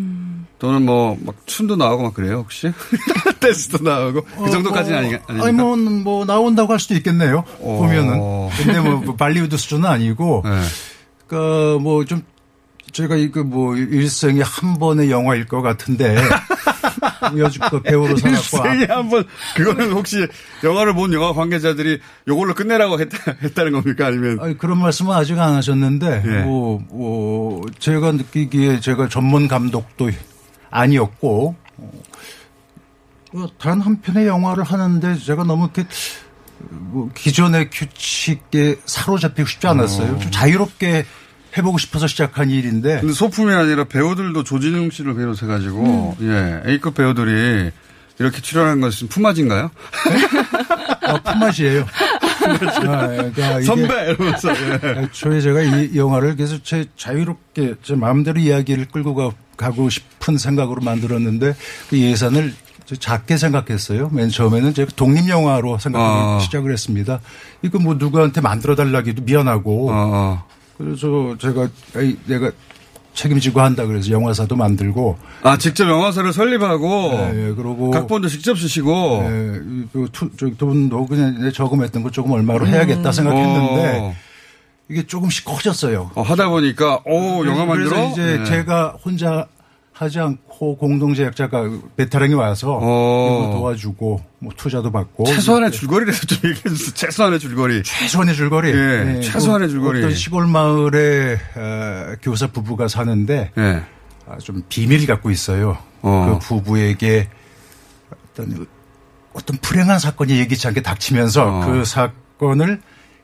[0.59, 2.71] 또는 뭐 막 춤도 나오고 막 그래요 혹시?
[3.39, 5.45] 댄스도 나오고 그 정도까지는 아니, 아닙니까?
[5.45, 7.43] 아니 뭐, 뭐 나온다고 할 수도 있겠네요.
[7.59, 7.77] 어.
[7.79, 8.49] 보면은.
[8.57, 10.61] 근데 뭐, 뭐 발리우드 수준은 아니고 네.
[11.27, 12.23] 그러니까 뭐좀
[12.91, 16.15] 제가 이거 뭐 일생에 한 번의 영화일 것 같은데
[17.37, 20.27] 여지껏 배우로 살았고 아, 일생에 한번 그거는 혹시
[20.63, 25.53] 영화를 본 영화 관계자들이 요걸로 끝내라고 했다, 했다는 겁니까 아니면 아니, 그런 말씀은 아직 안
[25.53, 26.41] 하셨는데 예.
[26.43, 30.09] 뭐, 뭐 제가 느끼기에 제가 전문 감독도
[30.69, 31.55] 아니었고
[33.35, 35.85] 어, 단한 편의 영화를 하는데 제가 너무 이렇게
[36.69, 40.19] 뭐 기존의 규칙에 사로잡히고 싶지 않았어요.
[40.19, 41.05] 좀 자유롭게
[41.57, 47.71] 해보고 싶어서 시작한 일인데 근데 소품이 아니라 배우들도 조진웅 씨를 비롯해가지고 예 A급 배우들이
[48.19, 49.71] 이렇게 출연한 것은 품앗인가요?
[51.01, 51.85] 아, 품맛이에요.
[52.87, 55.01] 아, 그러니까 선배 이러면서 예.
[55.01, 60.81] 애초에 제가 이 영화를 계속 제 자유롭게 제 마음대로 이야기를 끌고 가, 가고 싶은 생각으로
[60.81, 61.55] 만들었는데
[61.89, 62.53] 그 예산을
[62.85, 64.09] 저 작게 생각했어요.
[64.11, 66.39] 맨 처음에는 제가 독립 영화로 생각하고 아.
[66.39, 67.19] 시작을 했습니다.
[67.61, 70.45] 이거 뭐 누구한테 만들어 달라기도 미안하고 어,
[70.83, 72.51] 그래서 제가 에이, 내가
[73.13, 75.17] 책임지고 한다 그래서 영화사도 만들고.
[75.43, 77.91] 아 직접 영화사를 설립하고 예, 예, 그러고.
[77.91, 79.21] 각본도 직접 쓰시고?
[79.23, 79.61] 예,
[79.93, 84.15] 그 투, 저기 돈도 그냥 내 저금했던 거 조금 얼마로 해야겠다 생각했는데 어,
[84.89, 86.11] 이게 조금씩 커졌어요.
[86.15, 87.89] 어, 하다 보니까 오 영화 만들어?
[87.89, 88.45] 그래서 이제 예.
[88.45, 89.47] 제가 혼자
[90.03, 91.63] 하지 않고 공동 제작자가
[91.95, 93.51] 베테랑이 와서 어.
[93.53, 96.93] 도와주고 뭐 투자도 받고 최소한의 줄거리라도 좀 얘기해 주세요.
[96.93, 97.83] 최소한의 줄거리.
[97.83, 98.69] 최소한의 줄거리.
[98.69, 99.99] 예, 네, 최소한의 그 줄거리.
[99.99, 103.83] 어떤 시골 마을에 어, 교사 부부가 사는데 예.
[104.27, 105.77] 아, 좀 비밀을 갖고 있어요.
[106.01, 106.37] 어.
[106.39, 107.29] 그 부부에게
[108.31, 108.65] 어떤
[109.33, 111.65] 어떤 불행한 사건이 예기치 않게 닥치면서 어.
[111.65, 112.81] 그 사건을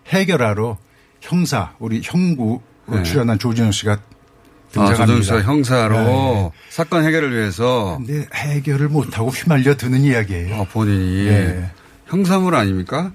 [0.07, 0.77] 해결하러
[1.21, 3.03] 형사 우리 형구 네.
[3.03, 3.97] 출연한 조진영 씨가 아,
[4.71, 5.05] 등장합니다.
[5.05, 6.51] 조정 씨가 형사로 네.
[6.69, 10.55] 사건 해결을 위해서 근데 해결을 못하고 휘말려 드는 이야기예요.
[10.61, 11.69] 아, 본인이 예.
[12.07, 13.11] 형사물 아닙니까?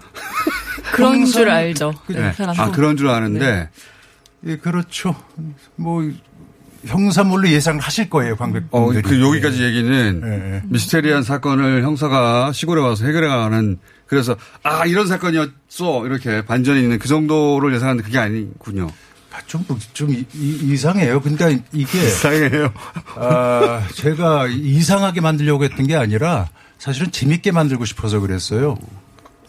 [0.92, 1.92] 그런 형사- 줄 알죠.
[2.06, 2.32] 그- 네.
[2.56, 3.68] 아 그런 줄 아는데
[4.46, 5.14] 예, 그렇죠.
[5.76, 6.02] 뭐
[6.86, 9.02] 형사물로 예상을 하실 거예요, 어, 관객분들이.
[9.02, 10.62] 그 여기까지 얘기는 예, 예.
[10.66, 17.74] 미스테리한 사건을 형사가 시골에 와서 해결해가는 그래서 아 이런 사건이었어 이렇게 반전이 있는 그 정도를
[17.74, 18.88] 예상하는데 그게 아니군요.
[19.34, 21.20] 아, 좀, 좀 이- 이- 이상해요.
[21.20, 22.72] 그러니까 이게 이상해요.
[23.16, 28.76] 아, 제가 이상하게 만들려고 했던 게 아니라 사실은 재밌게 만들고 싶어서 그랬어요.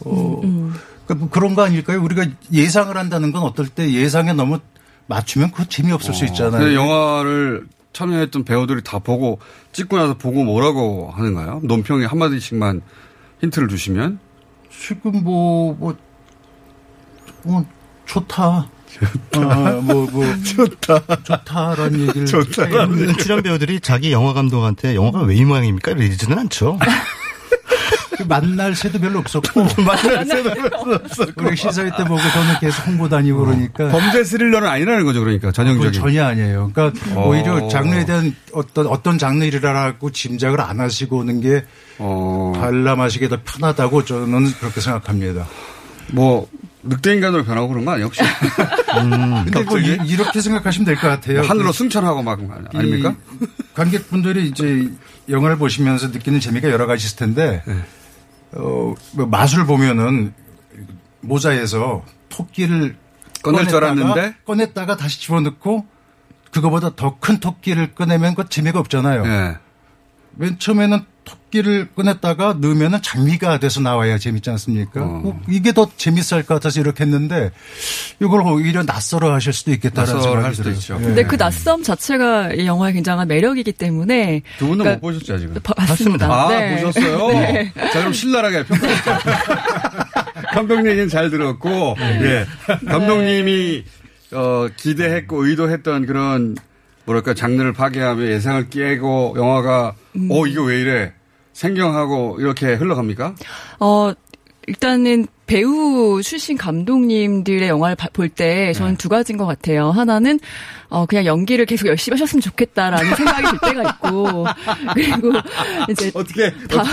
[0.03, 2.01] 어, 그러니까 뭐 그런 거 아닐까요?
[2.03, 4.59] 우리가 예상을 한다는 건 어떨 때 예상에 너무
[5.05, 6.61] 맞추면 그거 재미없을 수 있잖아요.
[6.63, 9.39] 근데 영화를 참여했던 배우들이 다 보고
[9.71, 11.61] 찍고 나서 보고 뭐라고 하는가요?
[11.63, 12.81] 논평에 한 마디씩만
[13.41, 14.17] 힌트를 주시면
[14.71, 15.95] 지금 뭐, 뭐,
[17.43, 17.63] 뭐,
[18.05, 18.67] 좋다.
[18.99, 19.71] 좋다.
[19.81, 20.25] 뭐, 뭐.
[20.43, 20.99] 좋다.
[21.23, 22.25] 좋다라는 얘기를.
[22.25, 25.91] 그 출연 배우들이 자기 영화 감독한테 영화가 왜 이 모양입니까?
[25.91, 26.79] 이러지는 않죠.
[28.17, 29.65] 그 만날 새도 별로 없었고.
[29.83, 31.33] 만날 새도 별로 없었고.
[31.45, 33.89] 우리 시사회 때 보고 저는 계속 홍보 다니고 그러니까.
[33.89, 35.91] 범죄 스릴러는 아니라는 거죠, 그러니까 전형적인.
[35.91, 36.71] 전혀 아니에요.
[36.73, 37.27] 그러니까 어.
[37.27, 41.65] 오히려 장르에 대한 어떤 어떤 장르이라고 짐작을 안 하시고 오는 게
[41.97, 42.53] 어.
[42.55, 45.45] 관람하시기 더 편하다고 저는 그렇게 생각합니다.
[46.13, 46.47] 뭐
[46.87, 48.21] 늑대 인간으로 변하고 그런 거 아니에요, 혹시?
[48.93, 51.39] 근데 뭐 이- 이렇게 생각하시면 될 것 같아요.
[51.39, 52.39] 뭐 하늘로 그 승천하고 막
[52.73, 53.15] 아닙니까?
[53.41, 54.89] 이 관객분들이 이제
[55.29, 57.73] 영화를 보시면서 느끼는 재미가 여러 가지 있을 텐데 네.
[58.53, 60.33] 어, 뭐 마술 보면은
[61.21, 62.95] 모자에서 토끼를
[63.43, 64.35] 꺼낼 줄 알았는데?
[64.45, 65.85] 꺼냈다가 다시 집어넣고
[66.51, 69.25] 그거보다 더 큰 토끼를 꺼내면 그 재미가 없잖아요.
[69.25, 69.57] 예.
[70.37, 75.01] 맨 처음에는 토 끼를 꺼냈다가 넣으면은 장미가 돼서 나와야 재밌지 않습니까?
[75.01, 75.21] 어.
[75.23, 77.51] 꼭 이게 더 재밌을 것 같아서 이렇게 했는데
[78.21, 80.77] 이걸 오히려 낯설어 하실 수도 있겠다라는 낯설어 생각이 할 수도 들어요.
[80.79, 80.97] 있죠.
[80.99, 81.05] 예.
[81.05, 85.53] 근데 그 낯섦 자체가 이 영화의 굉장한 매력이기 때문에 두 분은 그러니까 못 보셨죠, 지금?
[85.63, 86.27] 봐- 봤습니다.
[86.29, 86.81] 아, 네.
[86.83, 87.27] 보셨어요?
[87.39, 87.71] 네.
[87.73, 89.11] 자, 그럼 신랄하게 평가했죠.
[90.53, 92.45] 감독님 얘기는 잘 들었고, 예.
[92.87, 93.83] 감독님이,
[94.33, 96.55] 어, 기대했고 의도했던 그런,
[97.05, 100.27] 뭐랄까, 장르를 파괴하며 예상을 깨고 영화가, 음.
[100.31, 101.13] 어, 이거 왜 이래?
[101.55, 103.33] 생경하고 이렇게 흘러갑니까?
[103.79, 104.11] 어,
[104.67, 108.97] 일단은 배우 출신 감독님들의 영화를 볼 때 저는 네.
[108.97, 109.91] 두 가지인 것 같아요.
[109.91, 110.39] 하나는
[110.89, 114.45] 어 그냥 연기를 계속 열심히 하셨으면 좋겠다라는 생각이 들 때가 있고
[114.93, 115.33] 그리고
[115.89, 116.83] 이제 어떻게 다,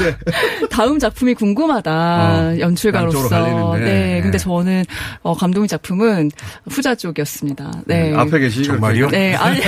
[0.71, 3.77] 다음 작품이 궁금하다 어, 연출가로서.
[3.79, 4.21] 네, 네.
[4.21, 4.85] 근데 저는
[5.23, 6.31] 어 감독님 작품은
[6.69, 7.83] 후자 쪽이었습니다.
[7.87, 9.09] 네, 앞에 계시니 정말요?
[9.09, 9.61] 네, 아니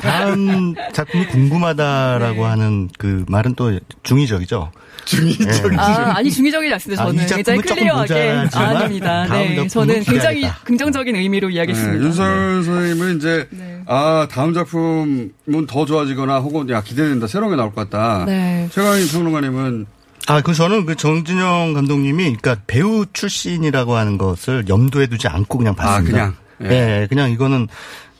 [0.00, 4.70] 다음 작품이 궁금하다라고 하는 그 말은 또 중의적이죠.
[5.04, 5.78] 중의적.
[5.78, 7.02] 아, 아니 중의적이지 않습니다.
[7.02, 10.64] 아, 이 저는 작품은 굉장히 클리어하게 모자라지만 아, 닙니다 다음 네, 저는 굉장히 기대하겠다.
[10.64, 12.04] 긍정적인 의미로 네, 이야기했습니다.
[12.04, 13.82] 윤석열 선생님은 이제, 네.
[13.86, 17.26] 아, 다음 작품은 더 좋아지거나 혹은, 야, 기대된다.
[17.26, 18.24] 새로운 게 나올 것 같다.
[18.26, 18.68] 네.
[18.72, 19.86] 최강희 평론가님은
[20.26, 25.74] 아, 그 저는 그 정진영 감독님이 그러니까 배우 출신이라고 하는 것을 염두에 두지 않고 그냥
[25.74, 26.12] 봤습니다.
[26.12, 26.36] 그냥?
[26.62, 27.00] 예.
[27.02, 27.68] 예, 그냥 이거는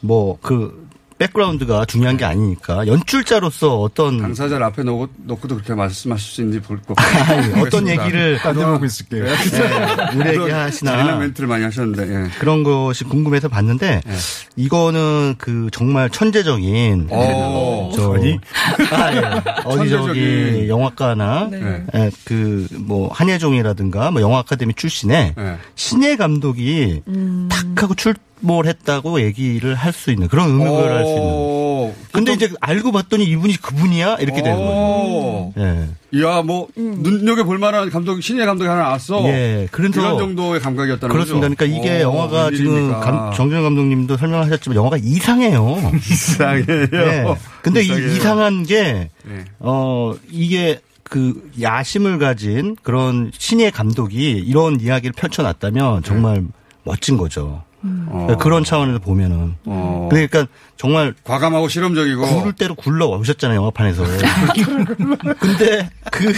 [0.00, 0.88] 뭐 그
[1.20, 6.80] 백그라운드가 중요한 게 아니니까 연출자로서 어떤 당사자를 앞에 놓고, 놓고도 그렇게 말씀하실 수 있는지 볼
[6.80, 6.94] 거.
[6.96, 9.26] 아니, 어떤 얘기를 딴데 보고 있을게요.
[9.26, 12.28] 예, 우리에게 하시나 잔인한 멘트를 많이 하셨는데, 예.
[12.38, 14.12] 그런 것이 궁금해서 봤는데 예.
[14.56, 17.92] 이거는 그 정말 천재적인 오.
[17.94, 18.38] 저 어디?
[18.90, 19.20] 아, 예.
[19.66, 20.68] 어디 저기 천재적인.
[20.68, 21.84] 영화과나 네.
[21.96, 22.10] 예.
[22.24, 25.56] 그뭐 한예종이라든가 뭐 영화 아카데미 출신의 예.
[25.74, 27.48] 신예 감독이 음.
[27.50, 31.22] 탁 하고 출 몰했다고 얘기를 할 수 있는 그런 의혹을 할 수 있는.
[31.32, 31.94] 오.
[32.12, 34.70] 근데 이제 알고 봤더니 이분이 그분이야 이렇게 되는 거죠.
[34.70, 35.52] 오.
[35.58, 35.88] 예.
[36.12, 39.22] 이야, 뭐, 눈여겨 볼 만한 감독, 신예 감독이 하나 나왔어.
[39.28, 41.48] 예, 그래서 이런 정도의 감각이었다는 그렇습니다.
[41.48, 41.56] 거죠.
[41.56, 42.92] 그러니까 이게 오, 영화가 지금
[43.34, 45.92] 정정 감독님도 설명하셨지만 영화가 이상해요.
[45.94, 46.86] 이상해요.
[46.90, 47.34] 네.
[47.62, 48.08] 근데 이상해요.
[48.08, 49.44] 이 이상한 게, 네.
[49.60, 56.44] 어, 이게 그 야심을 가진 그런 신예 감독이 이런 이야기를 펼쳐놨다면 정말
[56.84, 57.62] 멋진 거죠.
[57.82, 58.36] 어.
[58.38, 59.54] 그런 차원에서 보면은.
[59.66, 60.08] 어.
[60.10, 60.46] 그러니까
[60.80, 62.22] 정말 과감하고 실험적이고.
[62.26, 64.02] 구를 대로 굴러 오셨잖아요, 영화판에서.
[65.38, 66.32] 근데 그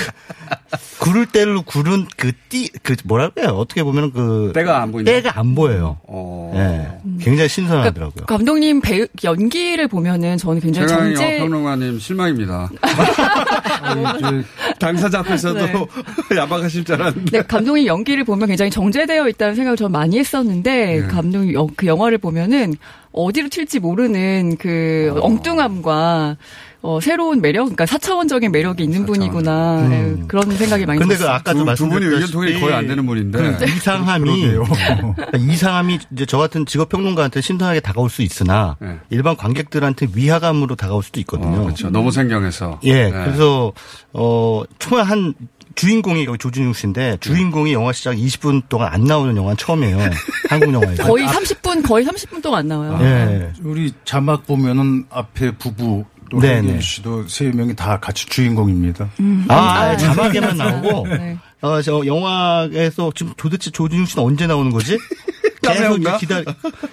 [0.99, 3.51] 구를 대로 구른 그 띠, 그 뭐랄까요?
[3.51, 5.13] 어떻게 보면 그 때가 안 보인다.
[5.13, 5.99] 때가 안 보여요.
[6.09, 6.53] 어.
[6.57, 6.89] 예.
[7.21, 8.11] 굉장히 신선하더라고요.
[8.15, 12.69] 그러니까 감독님 배우 연기를 보면은 저는 굉장히 정제 평론가님 실망입니다.
[14.81, 15.73] 당사자 앞에서도 네.
[16.37, 17.31] 야박하실 줄 알았는데.
[17.31, 21.07] 네, 감독님 연기를 보면 굉장히 정제되어 있다는 생각을 전 많이 했었는데 네.
[21.07, 22.75] 감독님 여- 그 영화를 보면은
[23.13, 26.37] 어디로 튈지 모르는 그 엉뚱함과
[26.85, 29.89] 어, 새로운 매력, 그러니까 사차원적인 매력이 있는 분이구나 음.
[29.89, 31.37] 네, 그런 생각이 많이 근데 그 들었어요.
[31.37, 33.57] 아까도 두, 두 분이 의견 통일이 거의 안 되는 분인데.
[33.57, 34.51] 그 이상함이.
[34.51, 38.99] 그러니까 이상함이 이제 저 같은 직업 평론가한테 신선하게 다가올 수 있으나 네.
[39.11, 41.61] 일반 관객들한테 위화감으로 다가올 수도 있거든요.
[41.61, 41.91] 어, 그렇죠.
[41.91, 42.81] 너무 생경해서.
[42.83, 43.11] 예, 네.
[43.13, 43.73] 그래서
[44.13, 45.35] 어 총알 한
[45.75, 49.99] 주인공이 조준욱 씨인데 주인공이 영화 시작 20분 동안 안 나오는 영화는 처음이에요.
[50.49, 51.05] 한국 영화에서.
[51.05, 52.99] 거의 30분, 거의 30분 동안 안 나와요.
[53.03, 53.53] 예.
[53.63, 56.69] 우리 자막 보면은 앞에 부부 또 네네.
[56.69, 59.11] 혜경 씨도 세 명이 다 같이 주인공입니다.
[59.49, 61.39] 아, 자막에만 나오고 네.
[61.61, 64.99] 어 저 영화에서 지금 도대체 조준욱 씨는 언제 나오는 거지?
[65.63, 66.19] 계속 이제 카메오인가?
[66.19, 66.41] 기다.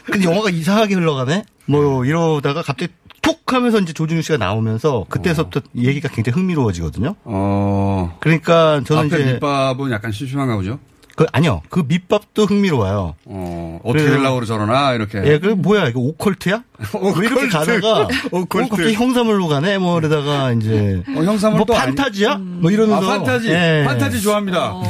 [0.06, 1.44] 근데 영화가 이상하게 흘러가네.
[1.66, 2.92] 뭐 이러다가 갑자기
[3.30, 7.16] 툭 하면서 이제 조준욱 씨가 나오면서 그때서부터 얘기가 굉장히 흥미로워지거든요.
[7.26, 8.18] 어.
[8.20, 10.80] 그러니까 저는 앞에 이제 밑밥은 약간 심심한가 보죠?
[11.16, 13.14] 그 아니요 그 밑밥도 흥미로워요.
[13.26, 13.80] 어.
[13.84, 14.18] 어떻게 그래요.
[14.20, 15.22] 되려고 저러나, 이렇게.
[15.26, 16.64] 예, 그 뭐야 이거 오컬트야?
[16.94, 18.66] 뭐 이렇게 가다가 오컬트.
[18.66, 19.78] 어, 갑자기 형사물로 가네.
[19.80, 22.38] 뭐 그러다가 이제 어, 형사물 뭐 판타지야?
[22.38, 23.50] 뭐 이러면서 아, 판타지.
[23.50, 23.84] 예.
[23.86, 24.72] 판타지 좋아합니다.
[24.74, 24.84] 어.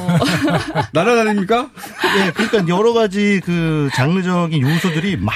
[0.93, 1.71] 날아다닙니까?
[2.27, 5.33] 예, 그러니까 여러 가지 그 장르적인 요소들이 막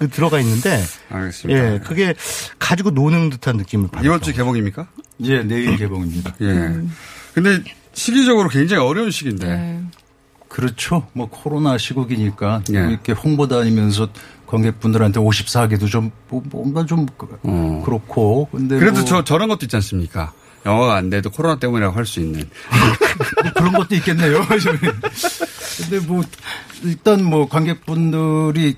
[0.00, 1.74] 그 들어가 있는데 알겠습니다.
[1.74, 2.14] 예, 그게
[2.58, 4.06] 가지고 노는 듯한 느낌을 받죠.
[4.06, 4.86] 이번 주 개봉입니까?
[5.24, 6.36] 예, 내일 개봉입니다.
[6.40, 6.74] 예.
[7.34, 9.46] 근데 시기적으로 굉장히 어려운 시기인데.
[9.46, 9.82] 네.
[10.48, 11.06] 그렇죠.
[11.12, 12.78] 뭐 코로나 시국이니까 예.
[12.88, 14.08] 이렇게 홍보 다니면서
[14.46, 17.82] 관객분들한테 54개도 좀 뭐- 뭔가 좀 그- 어.
[17.84, 20.32] 그렇고 근데 그래도 뭐 저 저런 것도 있지 않습니까?
[20.64, 22.48] 영화가 안 돼도 코로나 때문이라고 할 수 있는.
[23.54, 24.44] 그런 것도 있겠네요.
[24.48, 26.22] 근데 뭐
[26.84, 28.76] 일단 뭐 관객분들이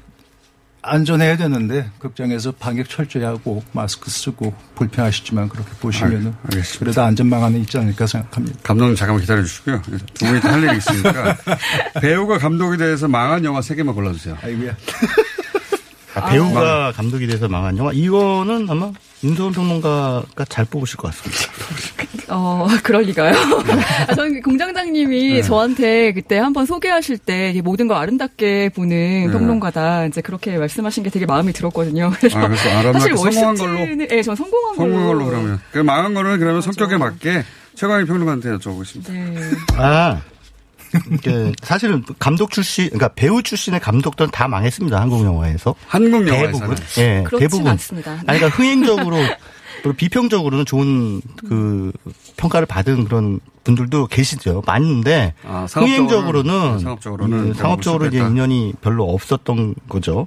[0.82, 6.62] 안전해야 되는데 극장에서 방역 철저히 하고 마스크 쓰고 불편하시지만 그렇게 보시면은 알-.
[6.78, 8.58] 그래도 안전망 안에 있지 않을까 생각합니다.
[8.64, 9.80] 감독님 잠깐만 기다려 주시고요.
[10.14, 11.36] 두 분이 할 일이 있으니까
[12.02, 14.36] 배우가 감독이 돼서 망한 영화 세 개만 골라주세요.
[14.42, 14.76] 아이고야.
[16.14, 18.90] 아, 배우가 감독이 돼서 망한 영화 이거는 아마
[19.24, 21.52] 윤소원 평론가가 잘 뽑으실 것 같습니다.
[22.28, 23.34] 어, 그럴 리가요.
[24.08, 25.42] 아, 저는 공장장님이 네.
[25.42, 29.30] 저한테 그때 한번 소개하실 때 모든 걸 아름답게 보는 네.
[29.30, 30.06] 평론가다.
[30.06, 32.10] 이제 그렇게 말씀하신 게 되게 마음이 들었거든요.
[32.18, 33.96] 그래서, 아, 그래서 아름답게 사실 성공한 걸로?
[33.96, 34.90] 네, 전 성공한 걸로.
[34.92, 35.60] 성공한 걸로 그러면.
[35.72, 37.44] 그 망한 거는 그러면 성격에 맞게
[37.74, 39.12] 최강희 평론가한테 여쭤보겠습니다.
[39.12, 39.34] 네.
[39.76, 40.20] 아.
[41.12, 45.00] 이게 사실은 감독 출신, 그러니까 배우 출신의 감독들은 다 망했습니다.
[45.00, 45.74] 한국 영화에서.
[45.86, 46.28] 한국 대부분.
[46.28, 46.76] 영화에서는?
[46.98, 47.70] 예, 그렇진 대부분.
[47.72, 48.12] 않습니다.
[48.12, 49.16] 아니, 그러니까 흥행적으로
[49.82, 51.92] 그리고 비평적으로는 좋은 그
[52.36, 54.62] 평가를 받은 그런 분들도 계시죠.
[54.66, 58.18] 많은데 아, 흥행적으로는 상업적으로는 예, 상업적으로 이제.
[58.18, 60.26] 인연이 별로 없었던 거죠.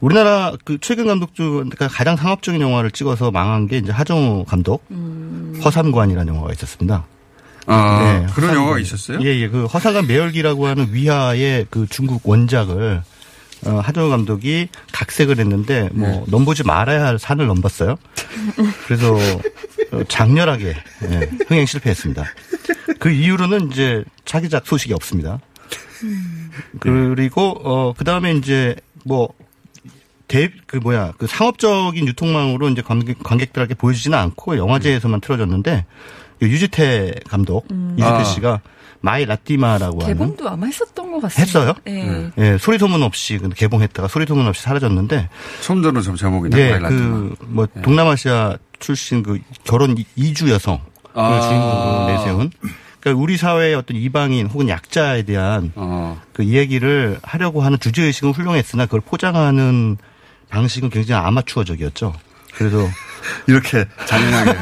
[0.00, 4.84] 우리나라 그 최근 감독 중 그러니까 가장 상업적인 영화를 찍어서 망한 게 이제 하정우 감독
[5.62, 7.04] 허삼관이라는 영화가 있었습니다.
[7.66, 8.54] 아, 그런 허삼관.
[8.56, 9.18] 영화가 있었어요?
[9.22, 9.48] 예, 예.
[9.48, 13.02] 그 허사관 매열기라고 하는 위하의 그 중국 원작을
[13.66, 16.24] 어, 하정우 감독이 각색을 했는데 뭐 네.
[16.28, 17.96] 넘보지 말아야 할 산을 넘봤어요.
[18.86, 19.14] 그래서
[19.92, 20.74] 어, 장렬하게
[21.10, 22.24] 예, 흥행 실패했습니다.
[22.98, 25.40] 그 이후로는 이제 차기작 소식이 없습니다.
[26.80, 29.28] 그리고 어 그 다음에 이제 뭐
[30.28, 35.86] 대, 그 뭐야, 그 상업적인 유통망으로 이제 관객, 관객들에게 보여주지는 않고 영화제에서만 틀어졌는데, 그
[36.42, 38.24] 유지태 감독, 유지태 아.
[38.24, 38.60] 씨가
[39.02, 40.14] 마이 라띠마라고 하는.
[40.14, 41.60] 개봉도 아마 했었던 것 같습니다.
[41.60, 41.74] 했어요?
[41.86, 42.30] 네.
[42.38, 45.28] 예, 소리 소문 없이 근데 개봉했다가 소리 소문 없이 사라졌는데.
[45.62, 46.56] 처음 들은 좀 제목이네.
[46.56, 47.00] 네, 마이 라띠마.
[47.00, 50.80] 그, 뭐, 동남아시아 출신 그 결혼 이- 이주 여성.
[51.02, 51.40] 그 아.
[51.40, 52.50] 주인공으로 내세운.
[53.00, 56.20] 그러니까 우리 사회의 어떤 이방인 혹은 약자에 대한 어.
[56.34, 59.96] 그 이야기를 하려고 하는 주제 의식은 훌륭했으나 그걸 포장하는
[60.50, 62.12] 방식은 굉장히 아마추어적이었죠.
[62.54, 62.86] 그래서
[63.46, 64.58] 이렇게 잔인하게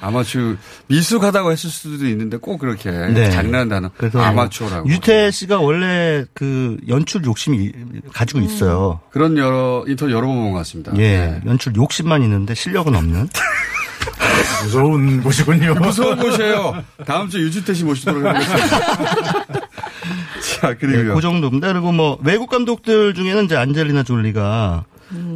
[0.00, 0.54] 아마추어
[0.86, 3.30] 미숙하다고 했을 수도 있는데 꼭 그렇게 네.
[3.30, 7.72] 장난다는 그래서 아마추어라고 유태 씨가 원래 그 연출 욕심이
[8.12, 9.00] 가지고 있어요.
[9.10, 10.92] 그런 여러 인터뷰 여러 번 본 것 같습니다.
[10.98, 13.28] 예, 연출 욕심만 있는데 실력은 없는.
[14.64, 15.74] 무서운 곳이군요.
[15.74, 16.82] 무서운 곳이에요.
[17.06, 18.78] 다음 주 유지태 씨 모시도록 하겠습니다.
[20.60, 21.08] 자 그리고요.
[21.08, 21.72] 네, 그 정도입니다.
[21.72, 24.84] 그리고 뭐 외국 감독들 중에는 이제 안젤리나 졸리가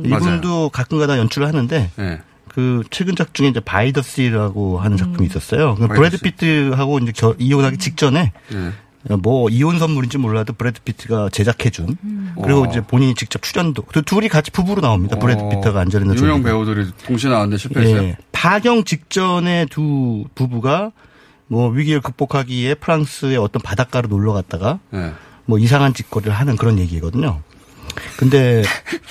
[0.05, 2.21] 이분도 가끔가다 연출을 하는데 네.
[2.55, 5.75] 그 최근 작 중에 이제 By the Sea라고 하는 작품이 있었어요.
[5.77, 5.97] 그 By the Sea.
[5.99, 9.17] 브래드 피트하고 이제 결- 이혼하기 직전에 네.
[9.17, 11.97] 뭐 이혼 선물인지 몰라도 브래드 피트가 제작해준
[12.43, 12.67] 그리고 어.
[12.67, 15.19] 이제 본인이 직접 출연도 그 둘이 같이 부부로 나옵니다.
[15.19, 16.29] 브래드 어, 피트가 안젤리나 졸리.
[16.29, 18.03] 유명 배우들이 동시에 나왔는데 실패했어요.
[18.03, 18.17] 예.
[18.33, 20.93] 파경 직전에 두 부부가
[21.49, 25.13] 뭐 위기를 극복하기에 프랑스의 어떤 바닷가로 놀러 갔다가 네.
[25.47, 27.41] 뭐 이상한 짓거리를 하는 그런 얘기거든요.
[28.17, 28.63] 근데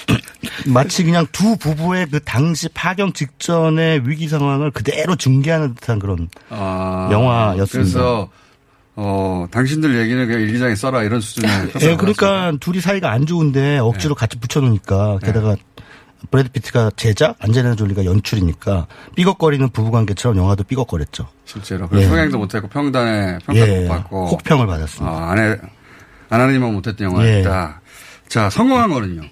[0.67, 7.09] 마치 그냥 두 부부의 그 당시 파경 직전의 위기 상황을 그대로 중계하는 듯한 그런 아,
[7.11, 7.71] 영화였습니다.
[7.71, 8.29] 그래서
[8.95, 14.15] 어 당신들 얘기는 그냥 일기장에 써라 이런 수준의 예, 그러니까 둘이 사이가 안 좋은데 억지로
[14.15, 15.55] 같이 붙여놓으니까 게다가
[16.29, 21.27] 브래드 피트가 제작, 안젤리나 졸리가 연출이니까 삐걱거리는 부부관계처럼 영화도 삐걱거렸죠.
[21.45, 22.09] 실제로 그래서 예.
[22.09, 25.15] 성향도 못했고 평단에 평가도 예, 못 받고 혹평을 받았습니다.
[25.15, 25.32] 아,
[26.29, 27.80] 안 하니만 못했던 영화였다.
[28.32, 29.23] 자 성공한 거는요.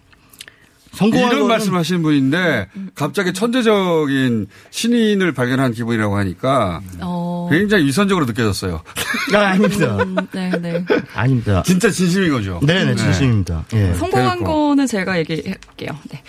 [0.92, 7.48] 성공한 이런 거는- 말씀하시는 분인데 갑자기 천재적인 신인을 발견한 기분이라고 하니까 어.
[7.50, 8.82] 굉장히 위선적으로 느껴졌어요.
[9.34, 9.96] 아, 아닙니다.
[10.04, 10.86] 음, 네, 네.
[11.16, 11.64] 아닙니다.
[11.66, 12.60] 진짜 진심인 거죠.
[12.62, 13.64] 네 네, 진심입니다.
[13.74, 13.94] 예.
[13.94, 15.92] 성공한 거는 제가 얘기할게요.
[16.12, 16.22] 네.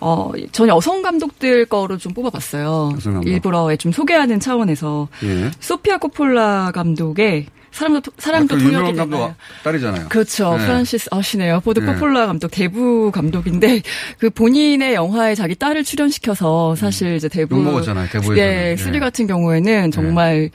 [0.00, 2.92] 어, 전 여성 감독들 거로 좀 뽑아봤어요.
[2.94, 3.28] 여성 감독.
[3.28, 5.08] 일부러 좀 소개하는 차원에서.
[5.24, 5.50] 예.
[5.60, 7.46] 소피아 코폴라 감독의
[7.76, 9.34] 사랑도, 사랑도 그 통역이 유명한 감독?
[9.62, 10.08] 딸이잖아요.
[10.08, 10.56] 그렇죠.
[10.56, 10.64] 네.
[10.64, 11.60] 프란시스 어시네요.
[11.60, 11.86] 포드 네.
[11.92, 13.82] 코폴라 감독, 대부 감독인데
[14.18, 18.36] 그 본인의 영화에 자기 딸을 출연시켜서 사실 이제 대부 욕 먹었잖아요, 대부에서는.
[18.36, 18.76] 네, 예.
[18.76, 20.50] three 같은 경우에는 정말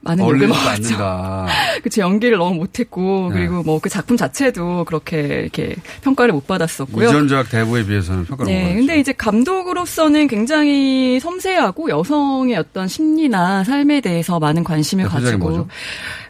[0.00, 0.96] 많은 욕을 먹었죠.
[1.82, 3.40] 그쵸 연기를 너무 못했고 네.
[3.40, 7.08] 그리고 뭐 그 작품 자체도 그렇게 이렇게 평가를 못 받았었고요.
[7.08, 8.78] 이전작 대부에 비해서는 평가를 못 네, 받았죠.
[8.78, 15.68] 근데 이제 감독으로서는 굉장히 섬세하고 여성의 어떤 심리나 삶에 대해서 많은 관심을 대표작이 가지고 뭐죠?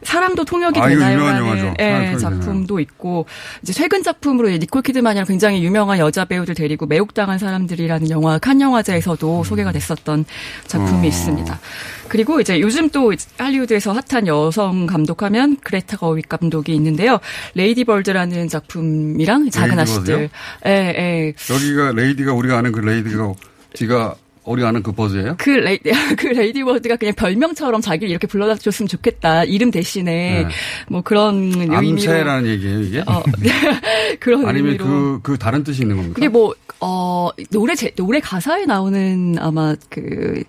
[0.03, 1.15] 사랑도 통역이 아, 이거 되나요?
[1.15, 1.75] 유명한 라는 영화죠.
[1.81, 3.27] 예, 작품도 있고
[3.63, 9.45] 이제 최근 작품으로 니콜 키드만이랑 굉장히 유명한 여자 배우들 데리고 매혹당한 사람들이라는 영화 칸 영화제에서도
[9.45, 10.25] 소개가 됐었던
[10.67, 11.03] 작품이 음.
[11.03, 11.07] 어.
[11.07, 11.61] 있습니다.
[12.09, 17.19] 그리고 이제 요즘 또 할리우드에서 핫한 여성 감독하면 그레타 거윅 감독이 있는데요.
[17.55, 20.31] Lady Bird라는 작품이랑 작은 아씨들.
[20.67, 21.35] 예, 예.
[21.53, 23.33] 여기가 레이디가 우리가 아는 그 레이디가
[23.75, 25.37] 지가 우리가 아는 그 bird예요?
[25.39, 25.79] 그 레이,
[26.17, 29.45] 그 Lady Bird가 그냥 별명처럼 자기를 이렇게 불러줬으면 좋겠다.
[29.45, 30.49] 이름 대신에 네.
[30.89, 31.77] 뭐 그런 의미로.
[31.77, 33.01] 암새라는 얘기예요, 이게?
[33.01, 33.23] 어,
[34.21, 34.85] 그런 아니면 의미로.
[34.87, 36.15] 그, 그 다른 뜻이 있는 겁니까?
[36.15, 40.43] 그게 뭐, 어, 노래, 제, 노래 가사에 나오는 아마 그,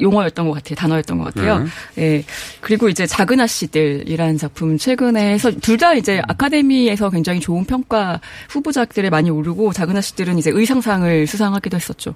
[0.00, 0.74] 용어였던 것 같아요.
[0.76, 1.64] 단어였던 것 같아요.
[1.94, 2.02] 네.
[2.02, 2.24] 예.
[2.60, 8.20] 그리고 이제 작은 아씨들이라는 작품 최근에 해서 둘 다 이제 아카데미에서 굉장히 좋은 평가
[8.50, 12.14] 후보작들에 많이 오르고 작은 아씨들은 이제 의상상을 수상하기도 했었죠.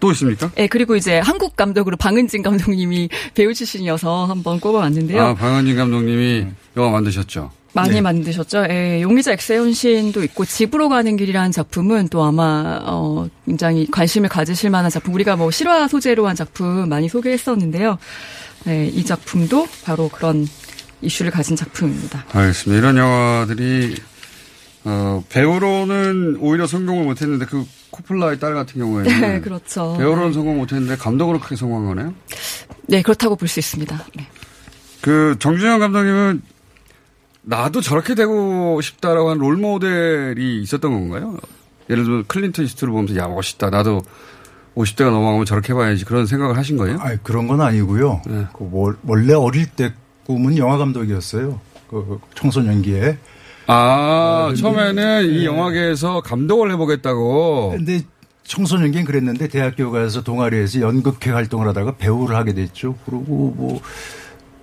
[0.00, 0.50] 또 있습니까?
[0.58, 5.22] 예, 그리고 이제 한국 감독으로 방은진 감독님이 배우 출신이어서 한번 꼽아왔는데요.
[5.22, 6.46] 아, 방한진 감독님이
[6.76, 7.50] 영화 만드셨죠.
[7.74, 8.00] 많이 네.
[8.00, 8.64] 만드셨죠.
[8.70, 14.70] 예, 용의자 엑스의 혼신도 있고 집으로 가는 길이라는 작품은 또 아마 어 굉장히 관심을 가지실
[14.70, 15.14] 만한 작품.
[15.14, 17.98] 우리가 뭐 실화 소재로 한 작품 많이 소개했었는데요.
[18.64, 20.46] 네, 이 작품도 바로 그런
[21.02, 22.24] 이슈를 가진 작품입니다.
[22.32, 22.78] 알겠습니다.
[22.80, 23.94] 이런 영화들이
[24.84, 29.94] 어, 배우로는 오히려 성공을 못했는데 그 코폴라의 딸 같은 경우에는 네, 그렇죠.
[29.98, 32.14] 배우로는 성공 못했는데 감독으로 크게 성공한 거네요.
[32.86, 34.06] 네, 그렇다고 볼 수 있습니다.
[34.16, 34.26] 네.
[35.02, 36.42] 그 정진영 감독님은
[37.48, 41.36] 나도 저렇게 되고 싶다라고 한 롤모델이 있었던 건가요?
[41.88, 43.70] 예를 들면 클린트 이스트우드를 보면서 야 멋있다.
[43.70, 44.02] 나도
[44.76, 46.98] 50대가 넘어가면 저렇게 해봐야지 그런 생각을 하신 거예요?
[47.00, 48.20] 아니, 그런 건 아니고요.
[48.52, 49.94] 그 월- 원래 어릴 때
[50.26, 51.58] 꿈은 영화 감독이었어요.
[51.88, 53.16] 그 청소년기에.
[53.66, 57.70] 아, 처음에는 이 영화계에서 감독을 해보겠다고.
[57.76, 58.02] 근데
[58.44, 62.94] 청소년기엔 그랬는데 대학교 가서 동아리에서 연극회 활동을 하다가 배우를 하게 됐죠.
[63.06, 63.80] 그리고 뭐, 뭐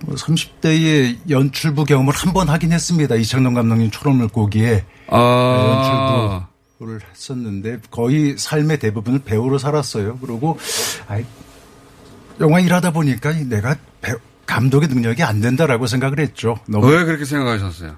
[0.04, 3.14] 30대에 연출부 경험을 한 번 하긴 했습니다.
[3.14, 6.46] 이창동 감독님 초록물고기에 아.
[6.78, 10.18] 연출부를 했었는데 거의 삶의 대부분을 배우로 살았어요.
[10.20, 10.58] 그리고
[11.08, 11.24] 아이,
[12.40, 16.56] 영화 일하다 보니까 내가 배우- 감독의 능력이 안 된다라고 생각을 했죠.
[16.68, 17.96] 왜 그렇게 생각하셨어요?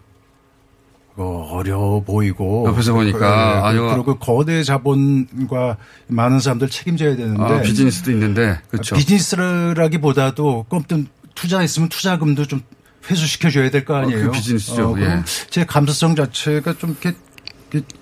[1.17, 5.77] 어, 어려워 보이고 옆에서 보니까, 아, 그, 영화- 그리고 거대 자본과
[6.07, 8.95] 많은 사람들 책임져야 되는데 아, 비즈니스도 있는데, 그렇죠.
[8.95, 11.09] 비즈니스라기보다도 꼼든
[11.39, 12.63] 투자했으면 투자금도 좀
[13.09, 14.25] 회수시켜 줘야 될 거 아니에요.
[14.27, 14.95] 어, 그 비즈니스죠.
[14.95, 15.23] 그럼 예.
[15.51, 17.17] 제 감수성 자체가 좀 이렇게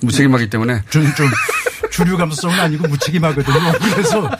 [0.00, 1.28] 무책임하기 때문에 좀, 좀
[1.90, 3.72] 주류 감수성은 아니고 무책임하거든요.
[3.92, 4.30] 그래서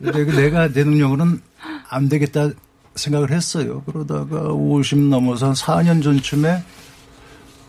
[0.00, 1.40] 내가, 내가 내 능력으로는
[1.88, 2.50] 안 되겠다
[2.96, 3.82] 생각을 했어요.
[3.86, 6.64] 그러다가 50 넘어서 한 4년 전쯤에